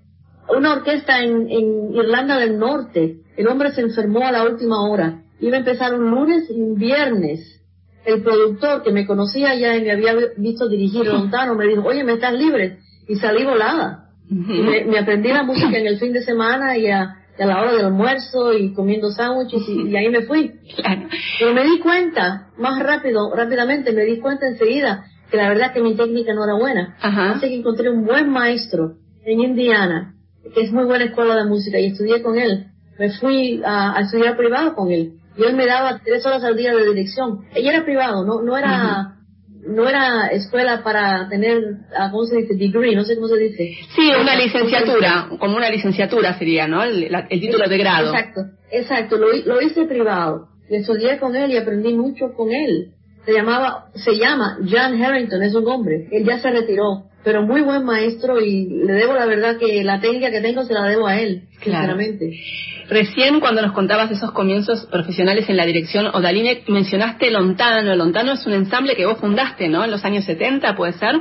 [0.49, 5.23] una orquesta en, en Irlanda del Norte, el hombre se enfermó a la última hora,
[5.39, 7.63] iba a empezar un lunes y un viernes.
[8.05, 12.03] El productor que me conocía ya y me había visto dirigir Lontano me dijo, oye,
[12.03, 12.81] ¿me estás libre?
[13.07, 14.04] Y salí volada
[14.35, 18.53] me, aprendí la música en el fin de semana y a, la hora del almuerzo
[18.53, 20.53] y comiendo sándwiches y, ahí me fui.
[21.39, 25.83] Pero me di cuenta, más rápido, rápidamente, me di cuenta enseguida que la verdad que
[25.83, 26.97] mi técnica no era buena.
[27.01, 30.15] Así que encontré un buen maestro en Indiana,
[30.55, 32.67] que es muy buena escuela de música y estudié con él.
[32.99, 35.15] Me fui a, estudiar privado con él.
[35.37, 37.41] Y él me daba tres horas al día de dirección.
[37.55, 39.14] Ella era privado, no, no era
[39.67, 41.63] no era escuela para tener,
[41.97, 42.55] ah, ¿cómo se dice?
[42.55, 43.77] Degree, no sé cómo se dice.
[43.95, 46.83] Sí, una licenciatura, como una licenciatura sería, ¿no?
[46.83, 48.15] El, título de grado.
[48.15, 50.49] Exacto, exacto, lo, lo hice privado.
[50.69, 52.93] Estudié con él y aprendí mucho con él.
[53.25, 56.09] Se llamaba, se llama John Harrington, es un hombre.
[56.11, 60.01] Él ya se retiró, pero muy buen maestro y le debo la verdad que la
[60.01, 62.39] técnica que tengo se la debo a él, sinceramente.
[62.89, 67.97] Recién cuando nos contabas esos comienzos profesionales en la dirección Odaline, mencionaste Lontano.
[67.97, 69.85] Lontano es un ensamble que vos fundaste, ¿no?
[69.85, 71.15] En los años 70, ¿puede ser?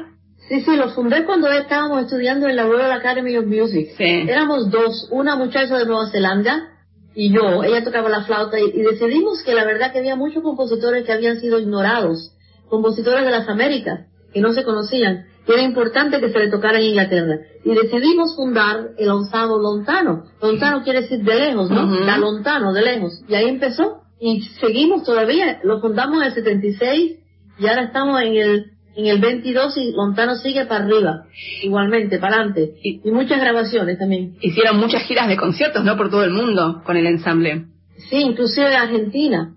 [0.50, 3.88] Sí, sí, lo fundé cuando estábamos estudiando en la Royal Academy of Music.
[3.98, 4.26] Sí.
[4.28, 6.70] Éramos dos, una muchacha de Nueva Zelanda
[7.16, 11.06] y yo, ella tocaba la flauta y, decidimos que la verdad que había muchos compositores
[11.06, 12.34] que habían sido ignorados,
[12.68, 16.80] compositores de las Américas, que no se conocían que era importante que se le tocara
[16.80, 17.40] en Inglaterra.
[17.66, 20.26] Y decidimos fundar el onzavo lontano.
[20.42, 21.86] Lontano quiere decir de lejos, ¿no?
[22.06, 23.22] La lontano, de lejos.
[23.28, 24.04] Y ahí empezó.
[24.20, 25.60] Y seguimos todavía.
[25.64, 27.20] Lo fundamos en el 76
[27.60, 31.26] y ahora estamos en el en el 22 y Lontano sigue para arriba,
[31.64, 32.76] igualmente, para adelante.
[32.84, 34.38] Y, y, muchas grabaciones también.
[34.40, 35.98] Hicieron muchas giras de conciertos, ¿no?
[35.98, 37.66] Por todo el mundo con el ensamble.
[38.10, 39.56] Sí, inclusive Argentina.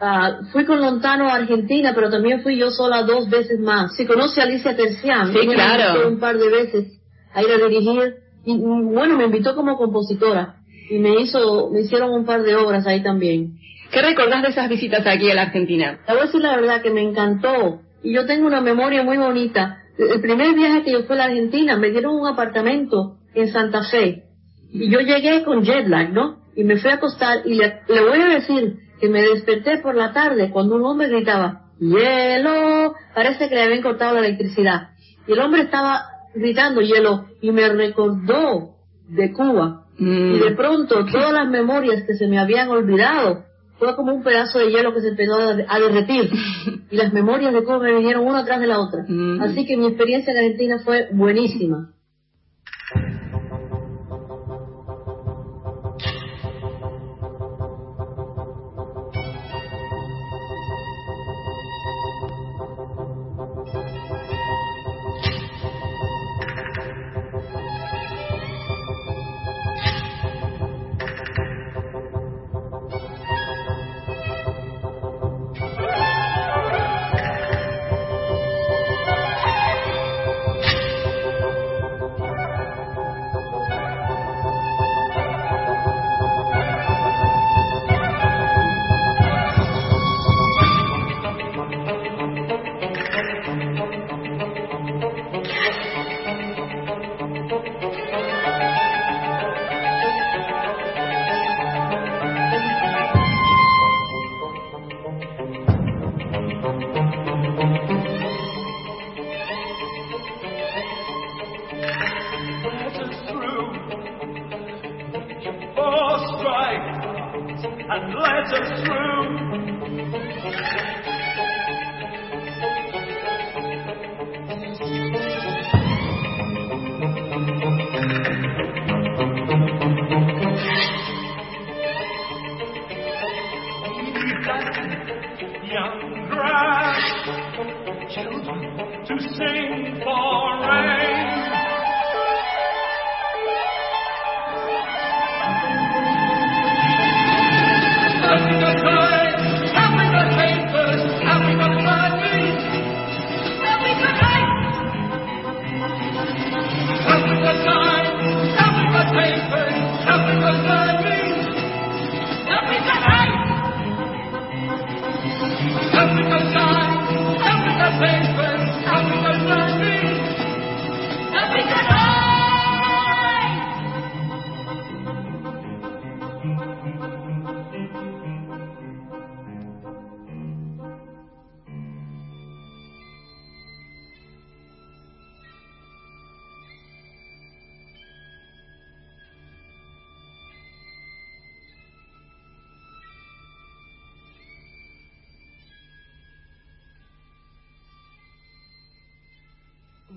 [0.00, 3.96] Ah, fui con Lontano a Argentina, pero también fui yo sola dos veces más.
[3.96, 6.08] Si conoce a Alicia Tercián, sí, claro.
[6.08, 7.00] un par de veces
[7.32, 8.16] a ir a dirigir.
[8.44, 10.56] Y, bueno, me invitó como compositora
[10.90, 13.54] y me hizo, me hicieron un par de obras ahí también.
[13.90, 15.98] ¿Qué recordás de esas visitas aquí a la Argentina?
[16.06, 19.16] Te voy a decir la verdad que me encantó y yo tengo una memoria muy
[19.16, 19.82] bonita.
[19.98, 23.82] El primer viaje que yo fui a la Argentina me dieron un apartamento en Santa
[23.84, 24.24] Fe
[24.70, 26.42] y yo llegué con jet lag, ¿no?
[26.54, 30.12] Y me fui a acostar y le voy a decir que me desperté por la
[30.12, 34.90] tarde cuando un hombre gritaba, hielo, parece que le habían cortado la electricidad.
[35.26, 36.02] Y el hombre estaba
[36.34, 38.76] gritando hielo y me recordó
[39.08, 39.84] de Cuba.
[39.98, 40.34] Mm.
[40.34, 43.44] Y de pronto todas las memorias que se me habían olvidado
[43.78, 46.30] fue como un pedazo de hielo que se empezó a, derretir.
[46.90, 49.04] y las memorias de Cuba me vinieron una tras de la otra.
[49.06, 49.40] Mm.
[49.42, 51.90] Así que mi experiencia en Argentina fue buenísima.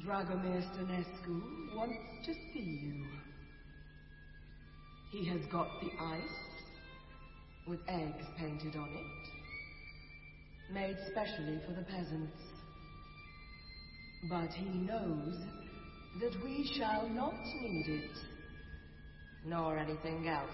[0.09, 3.05] Dragomir Stanescu wants to see you.
[5.11, 6.39] He has got the ice
[7.67, 12.41] with eggs painted on it, made specially for the peasants.
[14.31, 15.35] But he knows
[16.21, 18.17] that we shall not need it,
[19.45, 20.49] nor anything else.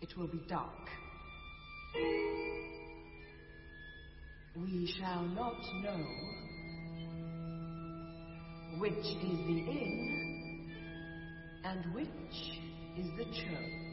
[0.00, 0.88] It will be dark.
[4.56, 6.43] We shall not know
[8.84, 10.60] which is the inn
[11.64, 12.60] and which
[12.98, 13.83] is the church.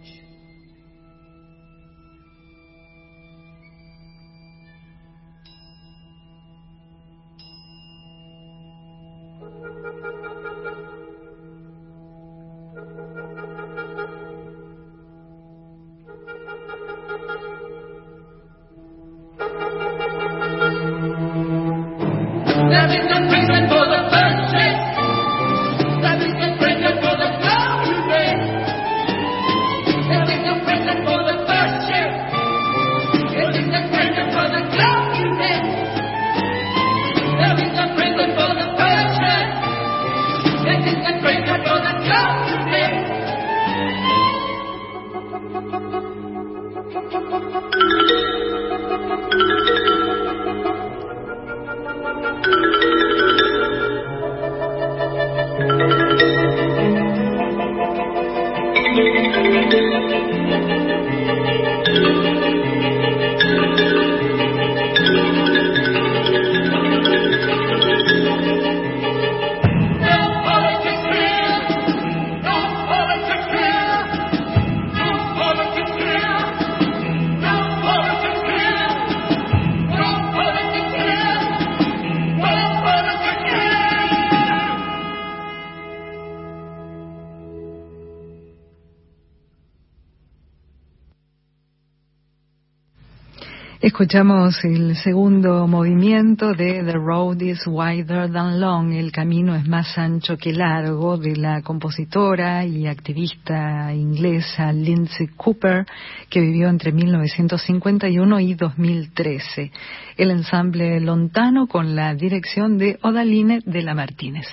[94.01, 99.95] Escuchamos el segundo movimiento de The Road is Wider Than Long, El camino es más
[99.95, 105.85] ancho que largo, de la compositora y activista inglesa Lindsay Cooper,
[106.31, 109.71] que vivió entre 1951 y 2013.
[110.17, 114.47] El ensamble lontano con la dirección de Odaline de la Martínez.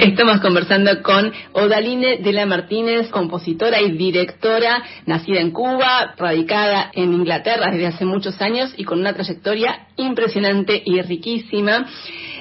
[0.00, 7.12] Estamos conversando con Odaline de la Martínez, compositora y directora, nacida en Cuba, radicada en
[7.12, 11.86] Inglaterra desde hace muchos años y con una trayectoria impresionante y riquísima.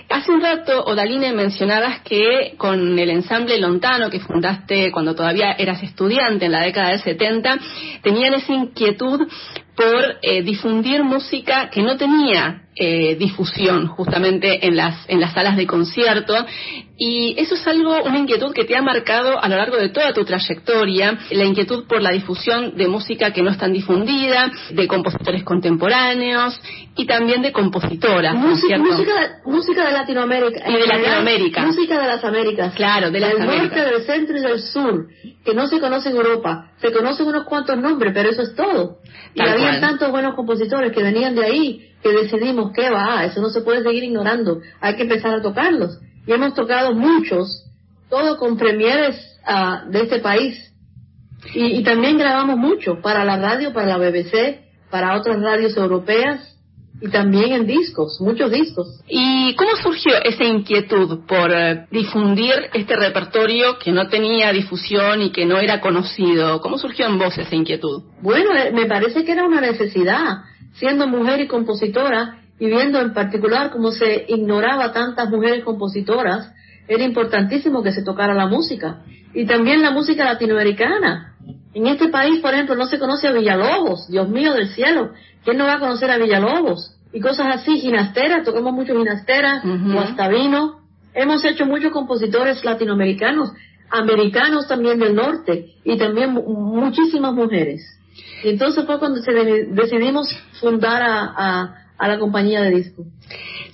[0.08, 5.84] Hace un rato, Odaline, mencionabas que con el ensamble Lontano que fundaste cuando todavía eras
[5.84, 7.60] estudiante en la década del 70,
[8.02, 9.28] tenían esa inquietud
[9.76, 15.58] por eh, difundir música que no tenía eh, difusión justamente en las, en las salas
[15.58, 16.34] de concierto.
[16.98, 20.14] Y eso es algo, una inquietud que te ha marcado a lo largo de toda
[20.14, 24.88] tu trayectoria, la inquietud por la difusión de música que no es tan difundida, de
[24.88, 26.60] compositores contemporáneos
[26.96, 28.34] y también de compositoras.
[28.34, 30.70] ¿no es Música, música, música de Latinoamérica.
[30.70, 31.66] Y de Latinoamérica.
[31.66, 32.74] Música de las Américas.
[32.76, 33.78] Claro, de las del Américas.
[33.78, 35.08] norte, del centro y del sur,
[35.44, 36.72] que no se conoce en Europa.
[36.82, 39.00] Se conocen unos cuantos nombres, pero eso es todo.
[39.34, 43.50] Y había tantos buenos compositores que venían de ahí que decidimos que va, eso no
[43.50, 46.00] se puede seguir ignorando, hay que empezar a tocarlos.
[46.26, 47.66] Y hemos tocado muchos,
[48.10, 49.16] todo con premieres
[49.46, 50.74] ah, de este país.
[51.54, 54.60] Y, y también grabamos mucho para la radio, para la BBC,
[54.90, 56.50] para otras radios europeas
[57.02, 59.02] y también en discos, muchos discos.
[59.08, 65.32] ¿Y cómo surgió esa inquietud por eh, difundir este repertorio que no tenía difusión y
[65.32, 66.60] que no era conocido?
[66.62, 68.04] ¿Cómo surgió en vos esa inquietud?
[68.22, 70.40] Bueno, eh, me parece que era una necesidad,
[70.74, 76.52] siendo mujer y compositora, y viendo en particular cómo se ignoraba tantas mujeres compositoras,
[76.88, 79.02] era importantísimo que se tocara la música.
[79.34, 81.36] Y también la música latinoamericana.
[81.74, 85.12] En este país, por ejemplo, no se conoce a Villalobos, Dios mío del cielo,
[85.44, 86.96] ¿quién no va a conocer a Villalobos?
[87.14, 89.94] Y cosas así, ginasteras, tocamos mucho ginasteras, Ujú.
[89.94, 90.80] guastavino.
[91.14, 93.52] Hemos hecho muchos compositores latinoamericanos,
[93.90, 97.82] americanos también del norte, y también mu- muchísimas mujeres.
[98.44, 100.28] Entonces fue cuando decidimos
[100.60, 103.06] fundar a, a la compañía de disco.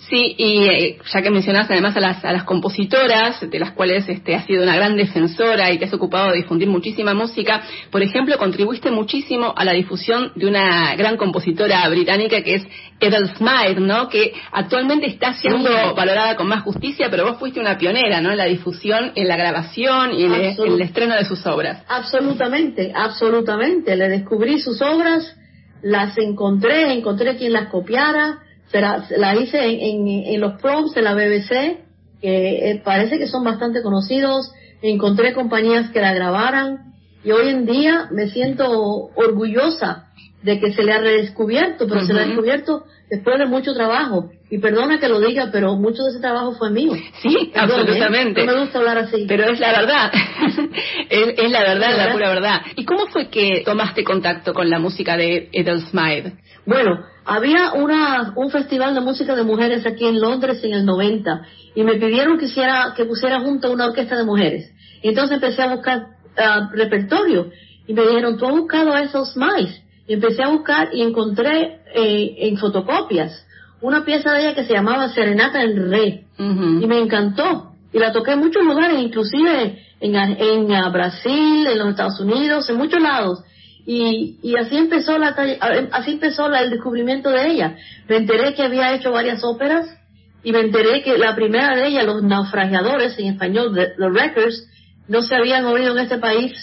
[0.10, 4.07] Sí, y eh, ya que mencionas además a las, a las compositoras, de las cuales
[4.07, 8.03] este, has sido una gran defensora y te has ocupado de difundir muchísima música, por
[8.03, 12.68] ejemplo, contribuiste muchísimo a la difusión de una gran compositora británica que es
[12.99, 14.07] Ethel Smythe, ¿no?
[14.10, 18.30] Que actualmente está siendo valorada con más justicia, pero vos fuiste una pionera, ¿no?
[18.32, 21.84] En la difusión, en la grabación y en el, el estreno de sus obras.
[21.88, 23.95] Absolutamente, absolutamente.
[23.95, 25.36] Le descubrí sus obras,
[25.82, 30.59] las encontré, encontré quien las copiara, se la, se la hice en, en, en los
[30.61, 31.77] proms de la BBC,
[32.21, 34.51] que eh, parece que son bastante conocidos,
[34.81, 36.93] encontré compañías que la grabaran
[37.23, 38.69] y hoy en día me siento
[39.15, 40.05] orgullosa
[40.43, 44.29] de que se le ha redescubierto, pero se le ha descubierto después de mucho trabajo.
[44.51, 46.93] Y perdona que lo diga, pero mucho de ese trabajo fue mío.
[47.23, 47.81] Sí, Perdón, ¿eh?
[47.81, 48.45] absolutamente.
[48.45, 49.25] No me gusta hablar así.
[49.27, 50.11] Pero es la verdad,
[51.09, 52.05] es, es la verdad, ¿Verdad?
[52.05, 52.61] la pura verdad.
[52.75, 56.33] ¿Y cómo fue que tomaste contacto con la música de Ethel Smythe?
[56.65, 61.41] Bueno, había una, un festival de música de mujeres aquí en Londres en el 90
[61.75, 64.71] y me pidieron que, hiciera, que pusiera junto una orquesta de mujeres.
[65.01, 67.51] Entonces empecé a buscar ah, repertorio
[67.87, 69.81] y me dijeron, tú has buscado a esos más.
[70.07, 73.45] Y empecé a buscar y encontré eh, en fotocopias
[73.81, 77.71] una pieza de ella que se llamaba Serenata en Re y me encantó.
[77.93, 82.69] Y la toqué en muchos lugares, inclusive en, en ah, Brasil, en los Estados Unidos,
[82.69, 83.43] en muchos lados.
[83.85, 85.35] Y, y así empezó la
[85.91, 87.75] así empezó la- el descubrimiento de ella.
[88.09, 89.87] Me enteré que había hecho varias óperas
[90.43, 94.67] y me enteré que la primera de ellas, Los naufragiadores, en español, The, The Wreckers,
[95.07, 96.53] no se habían oído en este país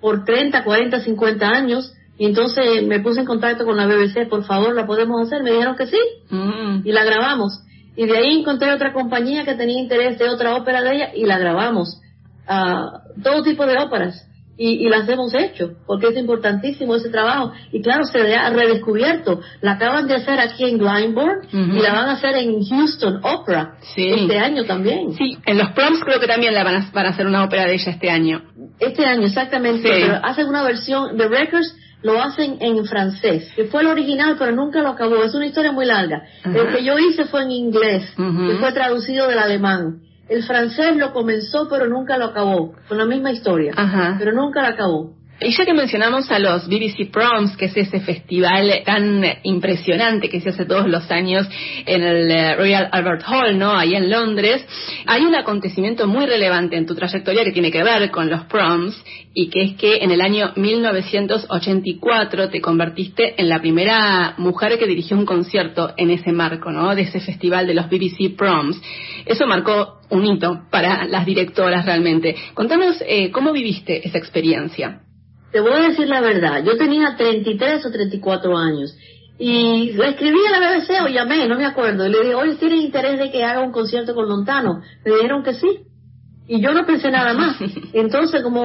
[0.00, 1.92] por 30, 40, 50 años.
[2.18, 5.42] Y entonces me puse en contacto con la BBC, por favor, ¿la podemos hacer?
[5.42, 5.98] Me dijeron que sí
[6.30, 6.82] Mm.
[6.84, 7.60] y la grabamos.
[7.96, 11.24] Y de ahí encontré otra compañía que tenía interés de otra ópera de ella y
[11.24, 12.00] la grabamos.
[12.46, 14.28] Ah, todo tipo de óperas.
[14.56, 17.52] Y, y las hemos hecho, porque es importantísimo ese trabajo.
[17.72, 19.40] Y claro, se ha redescubierto.
[19.60, 23.74] La acaban de hacer aquí en Glyndebourne y la van a hacer en Houston Opera
[23.94, 24.08] Sí.
[24.08, 25.12] este año también.
[25.14, 27.64] Sí, en los proms creo que también la van a, van a hacer una ópera
[27.66, 28.42] de ella este año.
[28.78, 29.82] Este año, exactamente.
[29.82, 30.02] Sí.
[30.02, 34.52] Pero hacen una versión de Records, lo hacen en francés, que fue el original, pero
[34.52, 35.24] nunca lo acabó.
[35.24, 36.22] Es una historia muy larga.
[36.44, 38.46] El que yo hice fue en inglés, Ujú.
[38.50, 40.00] que fue traducido del alemán.
[40.28, 42.74] El francés lo comenzó, pero nunca lo acabó.
[42.88, 43.72] Con la misma historia.
[43.76, 44.16] Ajá.
[44.18, 45.13] Pero nunca lo acabó.
[45.40, 50.40] Y ya que mencionamos a los BBC Proms, que es ese festival tan impresionante que
[50.40, 51.48] se hace todos los años
[51.84, 53.72] en el eh, Royal Albert Hall, ¿no?
[53.76, 54.64] Ahí en Londres,
[55.06, 58.96] hay un acontecimiento muy relevante en tu trayectoria que tiene que ver con los Proms
[59.34, 64.86] y que es que en el año 1984 te convertiste en la primera mujer que
[64.86, 66.94] dirigió un concierto en ese marco, ¿no?
[66.94, 68.80] De ese festival de los BBC Proms.
[69.26, 72.36] Eso marcó un hito para las directoras realmente.
[72.54, 75.00] Contanos eh, cómo viviste esa experiencia.
[75.54, 76.64] Te voy a decir la verdad.
[76.64, 78.98] Yo tenía 33 o 34 años.
[79.38, 82.04] Y le escribí a la BBC o llamé, no me acuerdo.
[82.04, 84.82] Y le dije, oye, ¿tienes interés de que haga un concierto con Lontano?
[85.04, 85.82] Me dijeron que sí.
[86.48, 87.56] Y yo no pensé nada más.
[87.92, 88.64] Entonces, como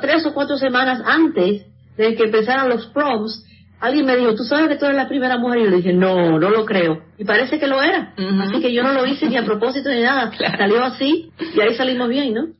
[0.00, 1.66] tres o cuatro semanas antes
[1.98, 3.44] de que empezaran los proms,
[3.78, 5.58] alguien me dijo, ¿tú sabes que tú eres la primera mujer?
[5.58, 7.02] Y yo le dije, no, no lo creo.
[7.18, 8.14] Y parece que lo era.
[8.16, 10.30] Así que yo no lo hice ni a propósito ni nada.
[10.38, 10.56] Claro.
[10.56, 12.59] Salió así y ahí salimos bien, ¿no?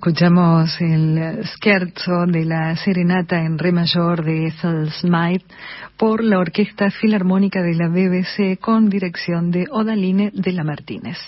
[0.00, 5.44] Escuchamos el scherzo de la serenata en re mayor de Ethel Smythe
[5.98, 11.18] por la Orquesta Filarmónica de la BBC con dirección de Odaline de la Martínez.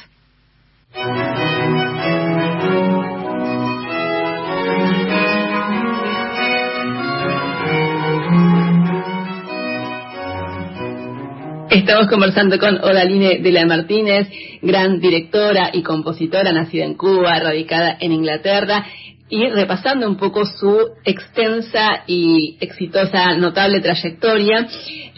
[11.72, 14.28] Estamos conversando con Odaline de la Martínez,
[14.60, 18.84] gran directora y compositora nacida en Cuba, radicada en Inglaterra
[19.30, 24.68] y repasando un poco su extensa y exitosa, notable trayectoria.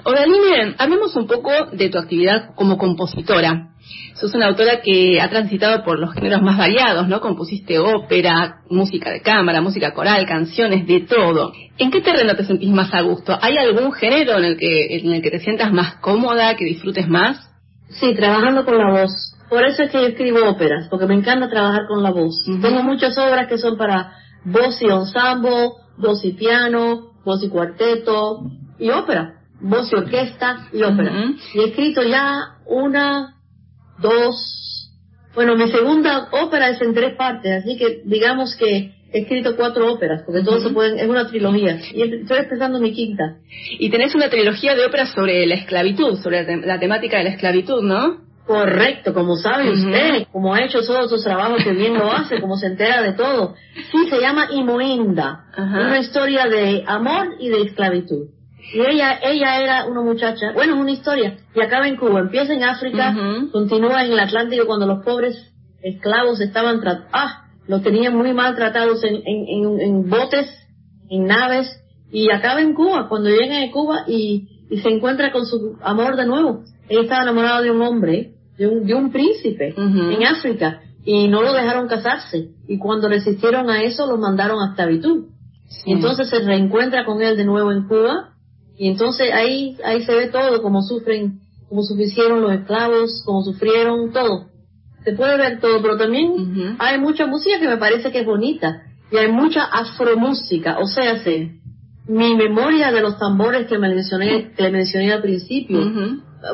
[0.05, 3.74] Odaline, hablemos un poco de tu actividad como compositora.
[4.15, 7.21] Sos una autora que ha transitado por los géneros más variados, ¿no?
[7.21, 11.53] Compusiste ópera, música de cámara, música coral, canciones, de todo.
[11.79, 13.37] ¿En qué terreno te sentís más a gusto?
[13.41, 17.09] ¿Hay algún género en el que, en el que te sientas más cómoda, que disfrutes
[17.09, 17.51] más?
[17.89, 19.35] Sí, trabajando con la voz.
[19.49, 22.45] Por eso es que yo escribo óperas, porque me encanta trabajar con la voz.
[22.45, 24.13] Tengo muchas obras que son para
[24.45, 29.41] voz y ensemble, voz y piano, voz y cuarteto, y ópera.
[29.61, 31.13] Voz y orquesta y ópera.
[31.55, 33.34] Y he escrito ya una,
[33.99, 34.91] dos,
[35.35, 39.93] bueno, mi segunda ópera es en tres partes, así que digamos que he escrito cuatro
[39.93, 40.69] óperas, porque todos Ujú.
[40.69, 41.79] se pueden, es una trilogía.
[41.93, 43.37] Y estoy empezando mi quinta.
[43.79, 47.25] Y tenés una trilogía de óperas sobre la esclavitud, sobre la, te- la temática de
[47.25, 48.23] la esclavitud, ¿no?
[48.47, 52.57] Correcto, como sabe usted, como ha hecho todos sus trabajos que bien lo hace, como
[52.59, 53.55] se entera de todo.
[53.91, 55.81] Sí, se llama Imoinda, Ajá.
[55.81, 58.27] una historia de amor y de esclavitud.
[58.73, 62.55] Y ella, ella era una muchacha, bueno, es una historia, y acaba en Cuba, empieza
[62.55, 63.15] en África,
[63.53, 65.37] continúa en el Atlántico cuando los pobres
[65.83, 70.47] esclavos estaban, tra- ah, los tenían muy maltratados en, en, en, en botes,
[71.11, 71.69] en naves,
[72.11, 76.17] y acaba en Cuba, cuando llega a Cuba y, y se encuentra con su amor
[76.17, 76.63] de nuevo.
[76.89, 81.43] Ella estaba enamorada de un hombre, de un, de un príncipe, en África, y no
[81.43, 85.27] lo dejaron casarse, y cuando resistieron a eso, lo mandaron a esclavitud.
[85.87, 88.31] Y entonces se reencuentra con él de nuevo en Cuba
[88.77, 94.13] y entonces ahí ahí se ve todo como sufren, como sufrieron los esclavos, como sufrieron
[94.13, 94.47] todo.
[95.05, 98.83] Se puede ver todo, pero también hay mucha música que me parece que es bonita
[99.13, 101.61] y hay mucha afromúsica, o sea, se,
[102.09, 105.81] mi memoria de los tambores que me mencioné que mencioné al principio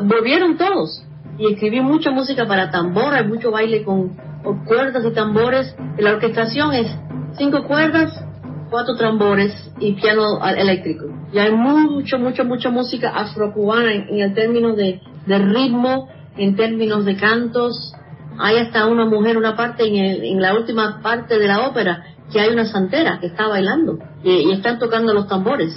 [0.02, 1.02] volvieron todos
[1.38, 5.74] y escribí mucha música para tambor, hay mucho baile con, con cuerdas y tambores.
[5.98, 6.86] Y la orquestación es
[7.38, 8.12] cinco cuerdas,
[8.70, 11.06] cuatro tambores y piano eléctrico.
[11.32, 16.56] Y hay mucho, mucho, mucha música afrocubana en, en el término de, de ritmo, en
[16.56, 17.92] términos de cantos.
[18.38, 22.04] Hay hasta una mujer, una parte en, el- en la última parte de la ópera,
[22.32, 25.76] que hay una santera que está bailando y, y están tocando los tambores.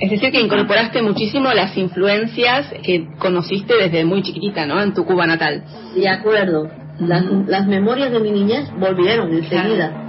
[0.00, 4.80] Es decir, que incorporaste muchísimo las influencias que conociste desde muy chiquitita, ¿no?
[4.80, 5.64] En tu Cuba natal.
[5.94, 6.68] De acuerdo.
[7.00, 9.90] Las, las memorias de mi niñez volvieron enseguida.
[9.90, 10.07] Take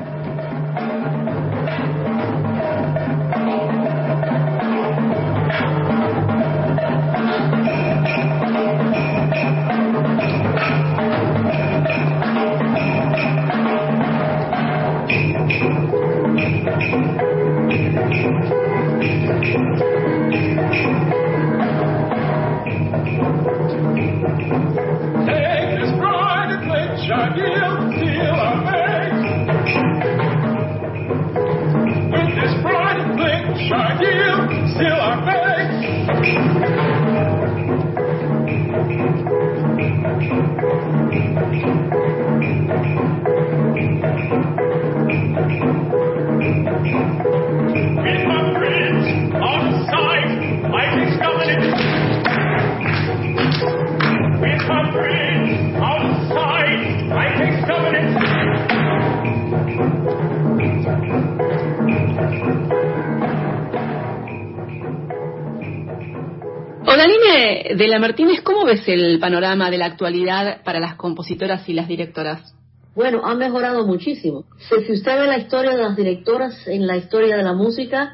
[67.76, 71.88] De la Martínez, ¿cómo ves el panorama de la actualidad para las compositoras y las
[71.88, 72.54] directoras?
[72.96, 74.46] Bueno, ha mejorado muchísimo.
[74.58, 78.14] Si, si usted ve la historia de las directoras en la historia de la música,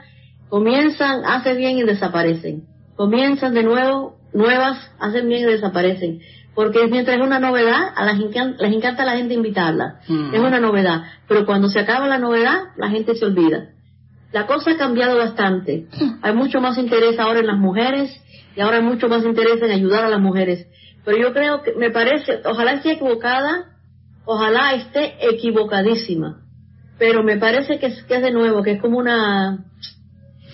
[0.50, 2.64] comienzan, hacen bien y desaparecen.
[2.96, 6.20] Comienzan de nuevo, nuevas, hacen bien y desaparecen.
[6.54, 10.00] Porque mientras es una novedad, a las encan- les encanta a la gente invitarla.
[10.08, 10.34] Mm.
[10.36, 11.04] Es una novedad.
[11.28, 13.70] Pero cuando se acaba la novedad, la gente se olvida.
[14.32, 15.88] La cosa ha cambiado bastante.
[16.22, 18.10] Hay mucho más interés ahora en las mujeres
[18.56, 20.68] y ahora hay mucho más interés en ayudar a las mujeres.
[21.04, 23.78] Pero yo creo que, me parece, ojalá esté equivocada,
[24.26, 26.42] ojalá esté equivocadísima.
[26.98, 29.66] Pero me parece que es, que es de nuevo, que es como una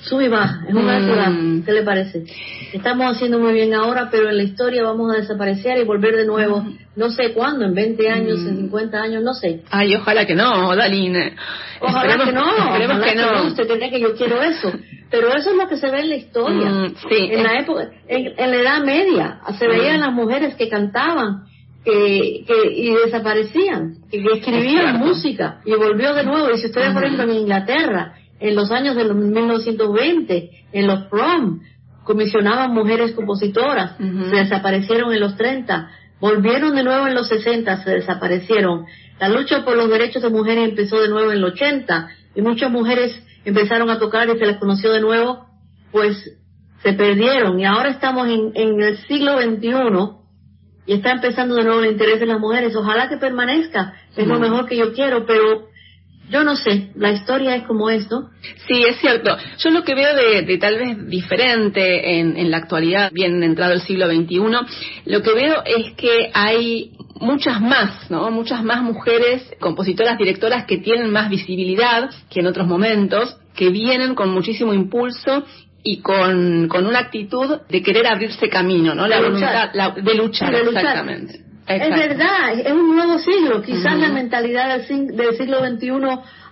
[0.01, 1.03] sub y baja, es una Mm.
[1.03, 1.31] altura.
[1.65, 2.23] ¿Qué le parece?
[2.73, 6.25] Estamos haciendo muy bien ahora, pero en la historia vamos a desaparecer y volver de
[6.25, 6.65] nuevo,
[6.95, 9.61] no sé cuándo, en 20 años, en 50 años, no sé.
[9.69, 11.35] Ay, ojalá que no, Odaline.
[11.79, 13.47] Ojalá Esperemos- que no, Esperemos ojalá que no.
[13.47, 14.71] Usted tendría que yo quiero eso.
[15.09, 16.69] Pero eso es lo que se ve en la historia.
[16.69, 17.27] Mm, sí.
[17.31, 19.71] En la época, en, en la Edad Media, se Mm.
[19.71, 21.43] veían las mujeres que cantaban
[21.83, 26.49] que, que y desaparecían, que, escribían música y volvió de nuevo.
[26.51, 31.03] Y si ustedes, por ejemplo, en Inglaterra, en los años de los 1920, en los
[31.03, 31.61] prom,
[32.03, 35.89] comisionaban mujeres compositoras, se desaparecieron en los 30,
[36.19, 38.85] volvieron de nuevo en los 60, se desaparecieron.
[39.19, 42.71] La lucha por los derechos de mujeres empezó de nuevo en el 80 y muchas
[42.71, 43.15] mujeres
[43.45, 45.45] empezaron a tocar y se les conoció de nuevo,
[45.91, 46.17] pues
[46.81, 50.21] se perdieron y ahora estamos en, en el siglo XXI
[50.87, 52.75] y está empezando de nuevo el interés de las mujeres.
[52.75, 55.70] Ojalá que permanezca, es lo mejor que yo quiero, pero
[56.31, 58.29] yo no sé, la historia es como es, ¿no?
[58.67, 59.35] Sí, es cierto.
[59.59, 63.73] Yo lo que veo de, de tal vez diferente en, en la actualidad, bien entrado
[63.73, 64.39] el siglo XXI,
[65.05, 68.31] lo que veo es que hay muchas más, ¿no?
[68.31, 74.15] Muchas más mujeres, compositoras, directoras que tienen más visibilidad que en otros momentos, que vienen
[74.15, 75.43] con muchísimo impulso
[75.83, 79.07] y con, con una actitud de querer abrirse camino, ¿no?
[79.07, 79.75] La De voluntad luchar.
[79.75, 80.83] la- de luchar, De luchar.
[80.85, 81.39] exactamente.
[81.67, 83.61] Es verdad, es un nuevo siglo.
[83.61, 85.91] Quizás la mentalidad del, sig- del siglo XXI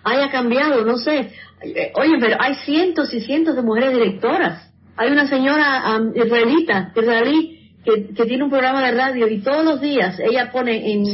[0.04, 1.32] haya cambiado, no sé.
[1.62, 4.72] Eh, Oye, pero hay cientos y cientos de mujeres directoras.
[4.96, 9.64] Hay una señora am, israelita, israelí, que, que tiene un programa de radio y todos
[9.66, 11.06] los días ella pone en.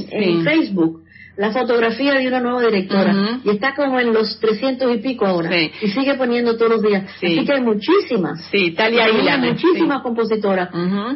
[0.44, 1.04] Facebook
[1.38, 5.50] la fotografía de una nueva directora y está como en los 300 y pico ahora
[5.52, 5.72] Sí.
[5.82, 7.04] y sigue poniendo todos los días.
[7.20, 7.28] Sí.
[7.38, 8.46] Así que hay muchísimas.
[8.52, 10.70] Sí, Talia Hay muchísimas compositoras.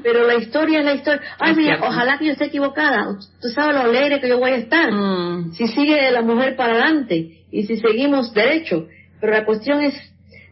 [0.04, 1.22] Pero la historia es la historia.
[1.40, 1.88] Ay, mira, cierto.
[1.88, 3.06] ojalá que yo esté equivocada.
[3.42, 4.92] Tú sabes lo alegre que yo voy a estar.
[4.92, 5.54] Mm.
[5.54, 8.88] Si sigue la mujer para adelante y si seguimos derecho.
[9.22, 9.96] Pero la cuestión es,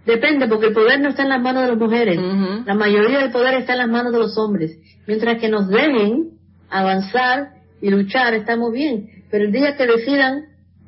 [0.05, 2.19] depende, porque el poder no está en las manos de las mujeres.
[2.65, 4.77] La mayoría del poder está en las manos de los hombres.
[5.07, 6.31] Mientras que nos dejen
[6.69, 7.49] avanzar
[7.81, 9.16] y luchar, estamos bien.
[9.31, 10.45] Pero el día que decidan,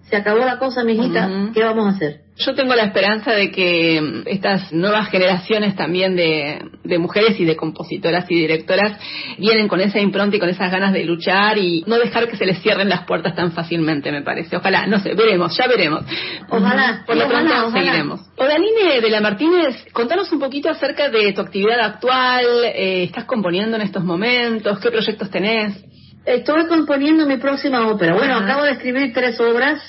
[0.10, 1.54] se acabó la cosa, mijita, Ujú.
[1.54, 2.22] ¿qué vamos a hacer?
[2.38, 7.44] Yo tengo la esperanza de que mm, estas nuevas generaciones también de, de mujeres y
[7.46, 8.98] de compositoras y directoras
[9.38, 12.46] vienen con esa impronta y con esas ganas de luchar y no dejar que se
[12.46, 14.56] les cierren las puertas tan fácilmente, me parece.
[14.56, 16.06] Ojalá, no sé, veremos, ya veremos.
[16.50, 17.84] Ojalá, Por lo ojalá, pronto ojalá.
[17.86, 18.22] seguiremos.
[18.38, 23.76] Odaline de la Martínez, contanos un poquito acerca de tu actividad actual, eh, ¿estás componiendo
[23.76, 24.80] en estos momentos?
[24.80, 25.84] ¿Qué proyectos tenés?
[26.26, 28.14] Estoy componiendo mi próxima ópera.
[28.14, 28.46] Bueno, Ajá.
[28.46, 29.82] acabo de escribir tres obras,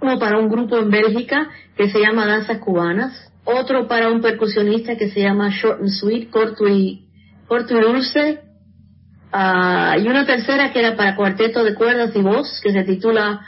[0.00, 4.96] uno para un grupo en Bélgica que se llama Danzas Cubanas, otro para un percusionista
[4.96, 7.06] que se llama Short and Sweet, corto y,
[7.46, 8.40] corto y dulce,
[9.32, 13.46] ah, y una tercera que era para cuarteto de cuerdas y voz, que se titula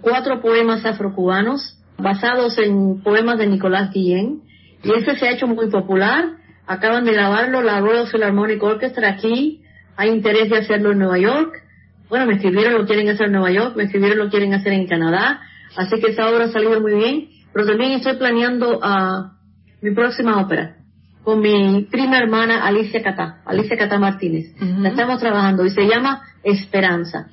[0.00, 4.42] Cuatro poemas afrocubanos, basados en poemas de Nicolás Guillén,
[4.82, 6.36] y ese se ha hecho muy popular.
[6.66, 9.62] Acaban de grabarlo la Royal Philharmonic Orchestra aquí,
[9.96, 11.63] hay interés de hacerlo en Nueva York.
[12.08, 14.86] Bueno, me escribieron lo quieren hacer en Nueva York, me escribieron lo quieren hacer en
[14.86, 15.40] Canadá,
[15.76, 19.32] así que esa obra ha salido muy bien, pero también estoy planeando ah,
[19.80, 20.76] mi próxima ópera
[21.24, 24.54] con mi prima hermana Alicia Catá, Alicia Catá Martínez.
[24.60, 27.28] La estamos trabajando y se llama Esperanza.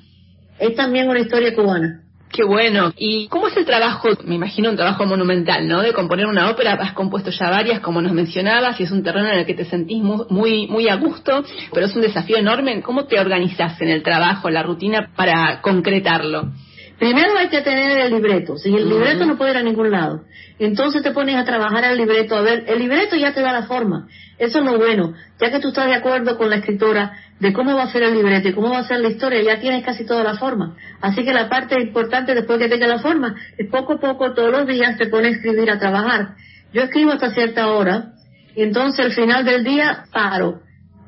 [0.58, 2.00] Es también una historia cubana.
[2.32, 2.92] Qué bueno.
[2.96, 4.08] ¿Y cómo es el trabajo?
[4.24, 5.82] Me imagino un trabajo monumental, ¿no?
[5.82, 9.28] De componer una ópera, has compuesto ya varias, como nos mencionabas, y es un terreno
[9.28, 11.44] en el que te sentís mu- muy, muy a gusto,
[11.74, 12.80] pero es un desafío enorme.
[12.80, 16.52] ¿Cómo te organizas en el trabajo, en la rutina, para concretarlo?
[16.98, 18.56] Primero hay que tener el libreto.
[18.56, 20.20] Si el libreto no puede ir a ningún lado,
[20.58, 22.36] entonces te pones a trabajar el libreto.
[22.36, 24.06] A ver, el libreto ya te da la forma.
[24.38, 25.12] Eso es lo bueno.
[25.40, 28.14] Ya que tú estás de acuerdo con la escritora de cómo va a ser el
[28.14, 30.76] libreto y cómo va a ser la historia, ya tienes casi toda la forma.
[31.00, 34.52] Así que la parte importante después que tenga la forma es poco a poco, todos
[34.52, 36.36] los días, te pones a escribir, a trabajar.
[36.72, 38.12] Yo escribo hasta cierta hora
[38.54, 40.60] y entonces al final del día paro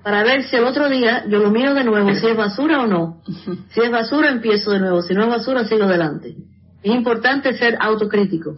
[0.02, 2.88] para ver si el otro día yo lo miro de nuevo, si es basura o
[2.88, 3.22] no.
[3.72, 5.02] Si es basura, empiezo de nuevo.
[5.02, 6.34] Si no es basura, sigo adelante.
[6.82, 8.56] Es importante ser autocrítico.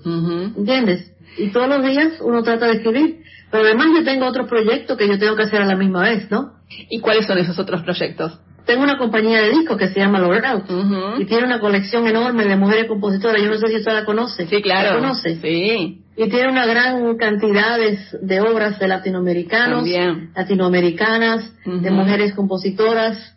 [0.57, 1.13] ¿Entiendes?
[1.37, 3.21] Y todos los días uno trata de escribir.
[3.51, 6.31] Pero además yo tengo otros proyectos que yo tengo que hacer a la misma vez,
[6.31, 6.56] ¿no?
[6.69, 8.39] ¿Y cuáles son esos otros proyectos?
[8.65, 11.21] Tengo una compañía de discos que se llama Ujú.
[11.21, 13.41] y tiene una colección enorme de mujeres compositoras.
[13.41, 14.47] Yo no sé si usted la conoce.
[14.49, 14.95] Sí, claro.
[14.95, 15.37] ¿La conoce?
[15.41, 16.03] Sí.
[16.17, 20.31] Y tiene una gran cantidad de, de obras de latinoamericanos, También.
[20.35, 23.37] latinoamericanas, de mujeres compositoras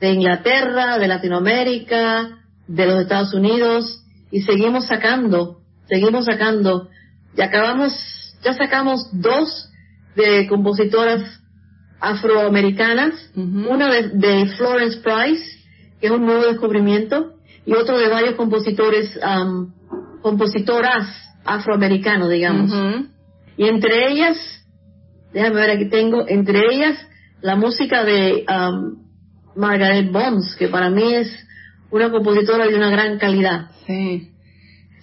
[0.00, 5.58] de Inglaterra, de Latinoamérica, de los Estados Unidos, y seguimos sacando,
[5.88, 6.88] seguimos sacando.
[7.36, 7.92] Y acabamos,
[8.42, 9.68] ya sacamos dos
[10.16, 11.39] de compositoras
[12.00, 13.70] afroamericanas, Ujú.
[13.72, 15.44] una de, de Florence Price,
[16.00, 17.34] que es un nuevo descubrimiento,
[17.66, 19.72] y otro de varios compositores, am,
[20.22, 21.06] compositoras
[21.44, 22.72] afroamericanos, digamos.
[23.56, 24.36] Y entre ellas,
[25.32, 26.96] déjame ver aquí tengo, entre ellas
[27.42, 29.02] la música de um,
[29.56, 31.30] Margaret Bonds, que para mí es
[31.90, 33.70] una compositora de una gran calidad.
[33.86, 34.30] Sí.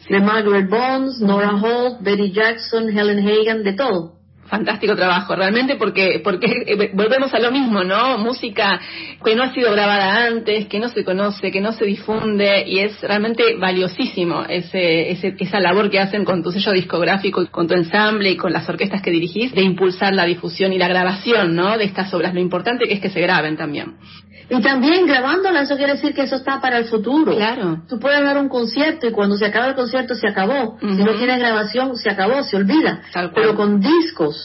[0.10, 4.17] De Margaret Bonds, Nora Holt, Betty Jackson, Helen Hagan, de todo.
[4.48, 8.18] Fantástico trabajo, realmente porque porque eh, volvemos a lo mismo, ¿no?
[8.18, 8.80] Música
[9.24, 12.80] que no ha sido grabada antes, que no se conoce, que no se difunde y
[12.80, 17.68] es realmente valiosísimo ese, ese- esa labor que hacen con tu sello discográfico, y con
[17.68, 21.54] tu ensamble y con las orquestas que dirigís de impulsar la difusión y la grabación,
[21.56, 21.78] ¿no?
[21.78, 23.96] De estas obras, lo importante que es que se graben también.
[24.50, 27.36] Y también grabándola, eso quiere decir que eso está para el futuro.
[27.36, 27.82] Claro.
[27.90, 30.78] Tú puedes dar un concierto y cuando se acaba el concierto se acabó.
[30.80, 33.02] Si no tienes grabación, se acabó, se olvida.
[33.12, 33.44] Tal cual.
[33.44, 34.37] Pero con discos,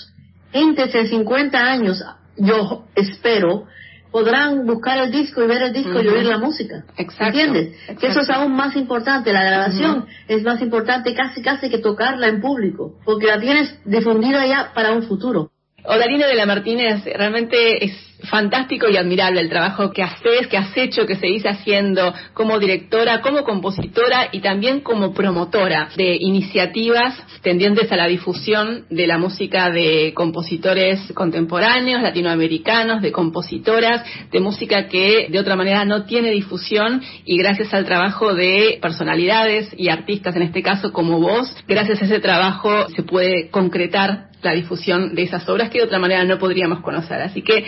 [0.53, 2.05] gente de 50 años,
[2.37, 3.67] yo espero,
[4.11, 6.85] podrán buscar el disco y ver el disco y oír la música.
[6.97, 7.77] Exacto, ¿Entiendes?
[7.99, 9.33] Que eso es aún más importante.
[9.33, 12.95] La grabación es más importante casi casi que tocarla en público.
[13.05, 15.51] Porque la tienes difundida ya para un futuro.
[15.85, 20.77] Odalina de la Martínez, realmente es fantástico y admirable el trabajo que haces, que has
[20.77, 27.91] hecho, que seguís haciendo como directora, como compositora y también como promotora de iniciativas tendientes
[27.91, 35.27] a la difusión de la música de compositores contemporáneos, latinoamericanos, de compositoras, de música que
[35.31, 40.43] de otra manera no tiene difusión y gracias al trabajo de personalidades y artistas, en
[40.43, 45.49] este caso como vos, gracias a ese trabajo se puede concretar la difusión de esas
[45.49, 47.23] obras que de otra manera no podríamos conocer.
[47.23, 47.65] Así que,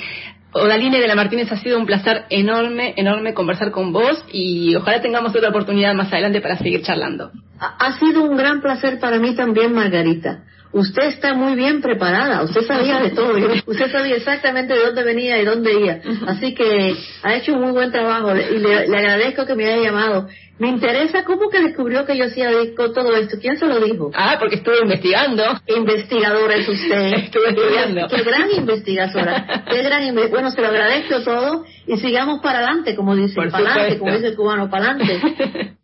[0.52, 5.00] Odaline de la Martínez, ha sido un placer enorme, enorme conversar con vos y ojalá
[5.00, 7.32] tengamos otra oportunidad más adelante para seguir charlando.
[7.58, 10.44] Ha sido un gran placer para mí también, Margarita.
[10.74, 13.32] Usted está muy bien preparada, usted sabía de todo,
[13.66, 15.96] usted sabía exactamente de dónde venía y dónde iba.
[16.26, 19.82] Así que ha hecho un muy buen trabajo y le, le agradezco que me haya
[19.82, 20.26] llamado.
[20.58, 23.38] Me interesa cómo que descubrió que yo hacía disco, todo esto.
[23.40, 24.10] ¿Quién se lo dijo?
[24.14, 25.42] Ah, porque estuve investigando.
[25.66, 27.12] Investigadora es usted.
[27.24, 28.06] Estuve estudiando.
[28.08, 29.64] Qué gran investigadora.
[29.68, 33.50] Qué gran inve- bueno, se lo agradezco todo y sigamos para adelante, como dice, Por
[33.50, 35.76] para adelante, como dice el cubano, para adelante.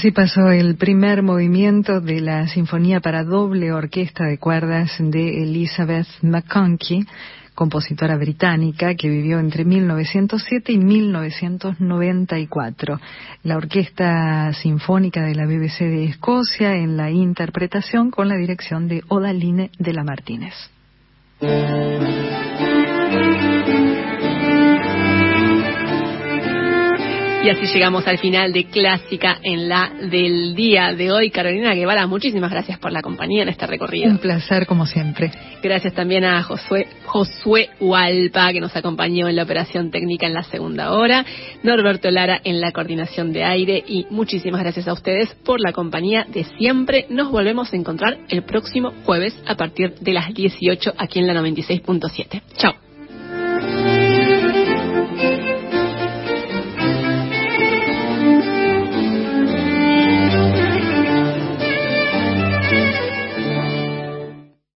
[0.00, 6.06] Así pasó el primer movimiento de la Sinfonía para doble orquesta de cuerdas de Elizabeth
[6.22, 7.04] McConkie,
[7.54, 12.98] compositora británica que vivió entre 1907 y 1994.
[13.42, 19.02] La Orquesta Sinfónica de la BBC de Escocia en la interpretación con la dirección de
[19.08, 20.54] Odaline de la Martínez.
[27.42, 31.30] Y así llegamos al final de Clásica en la del día de hoy.
[31.30, 34.10] Carolina Guevara, muchísimas gracias por la compañía en este recorrido.
[34.10, 35.32] Un placer como siempre.
[35.62, 40.42] Gracias también a Josué, Josué Hualpa, que nos acompañó en la operación técnica en la
[40.42, 41.24] segunda hora,
[41.62, 46.26] Norberto Lara en la coordinación de aire y muchísimas gracias a ustedes por la compañía
[46.28, 47.06] de siempre.
[47.08, 51.32] Nos volvemos a encontrar el próximo jueves a partir de las 18 aquí en la
[51.32, 52.42] 96.7.
[52.58, 52.89] Chao.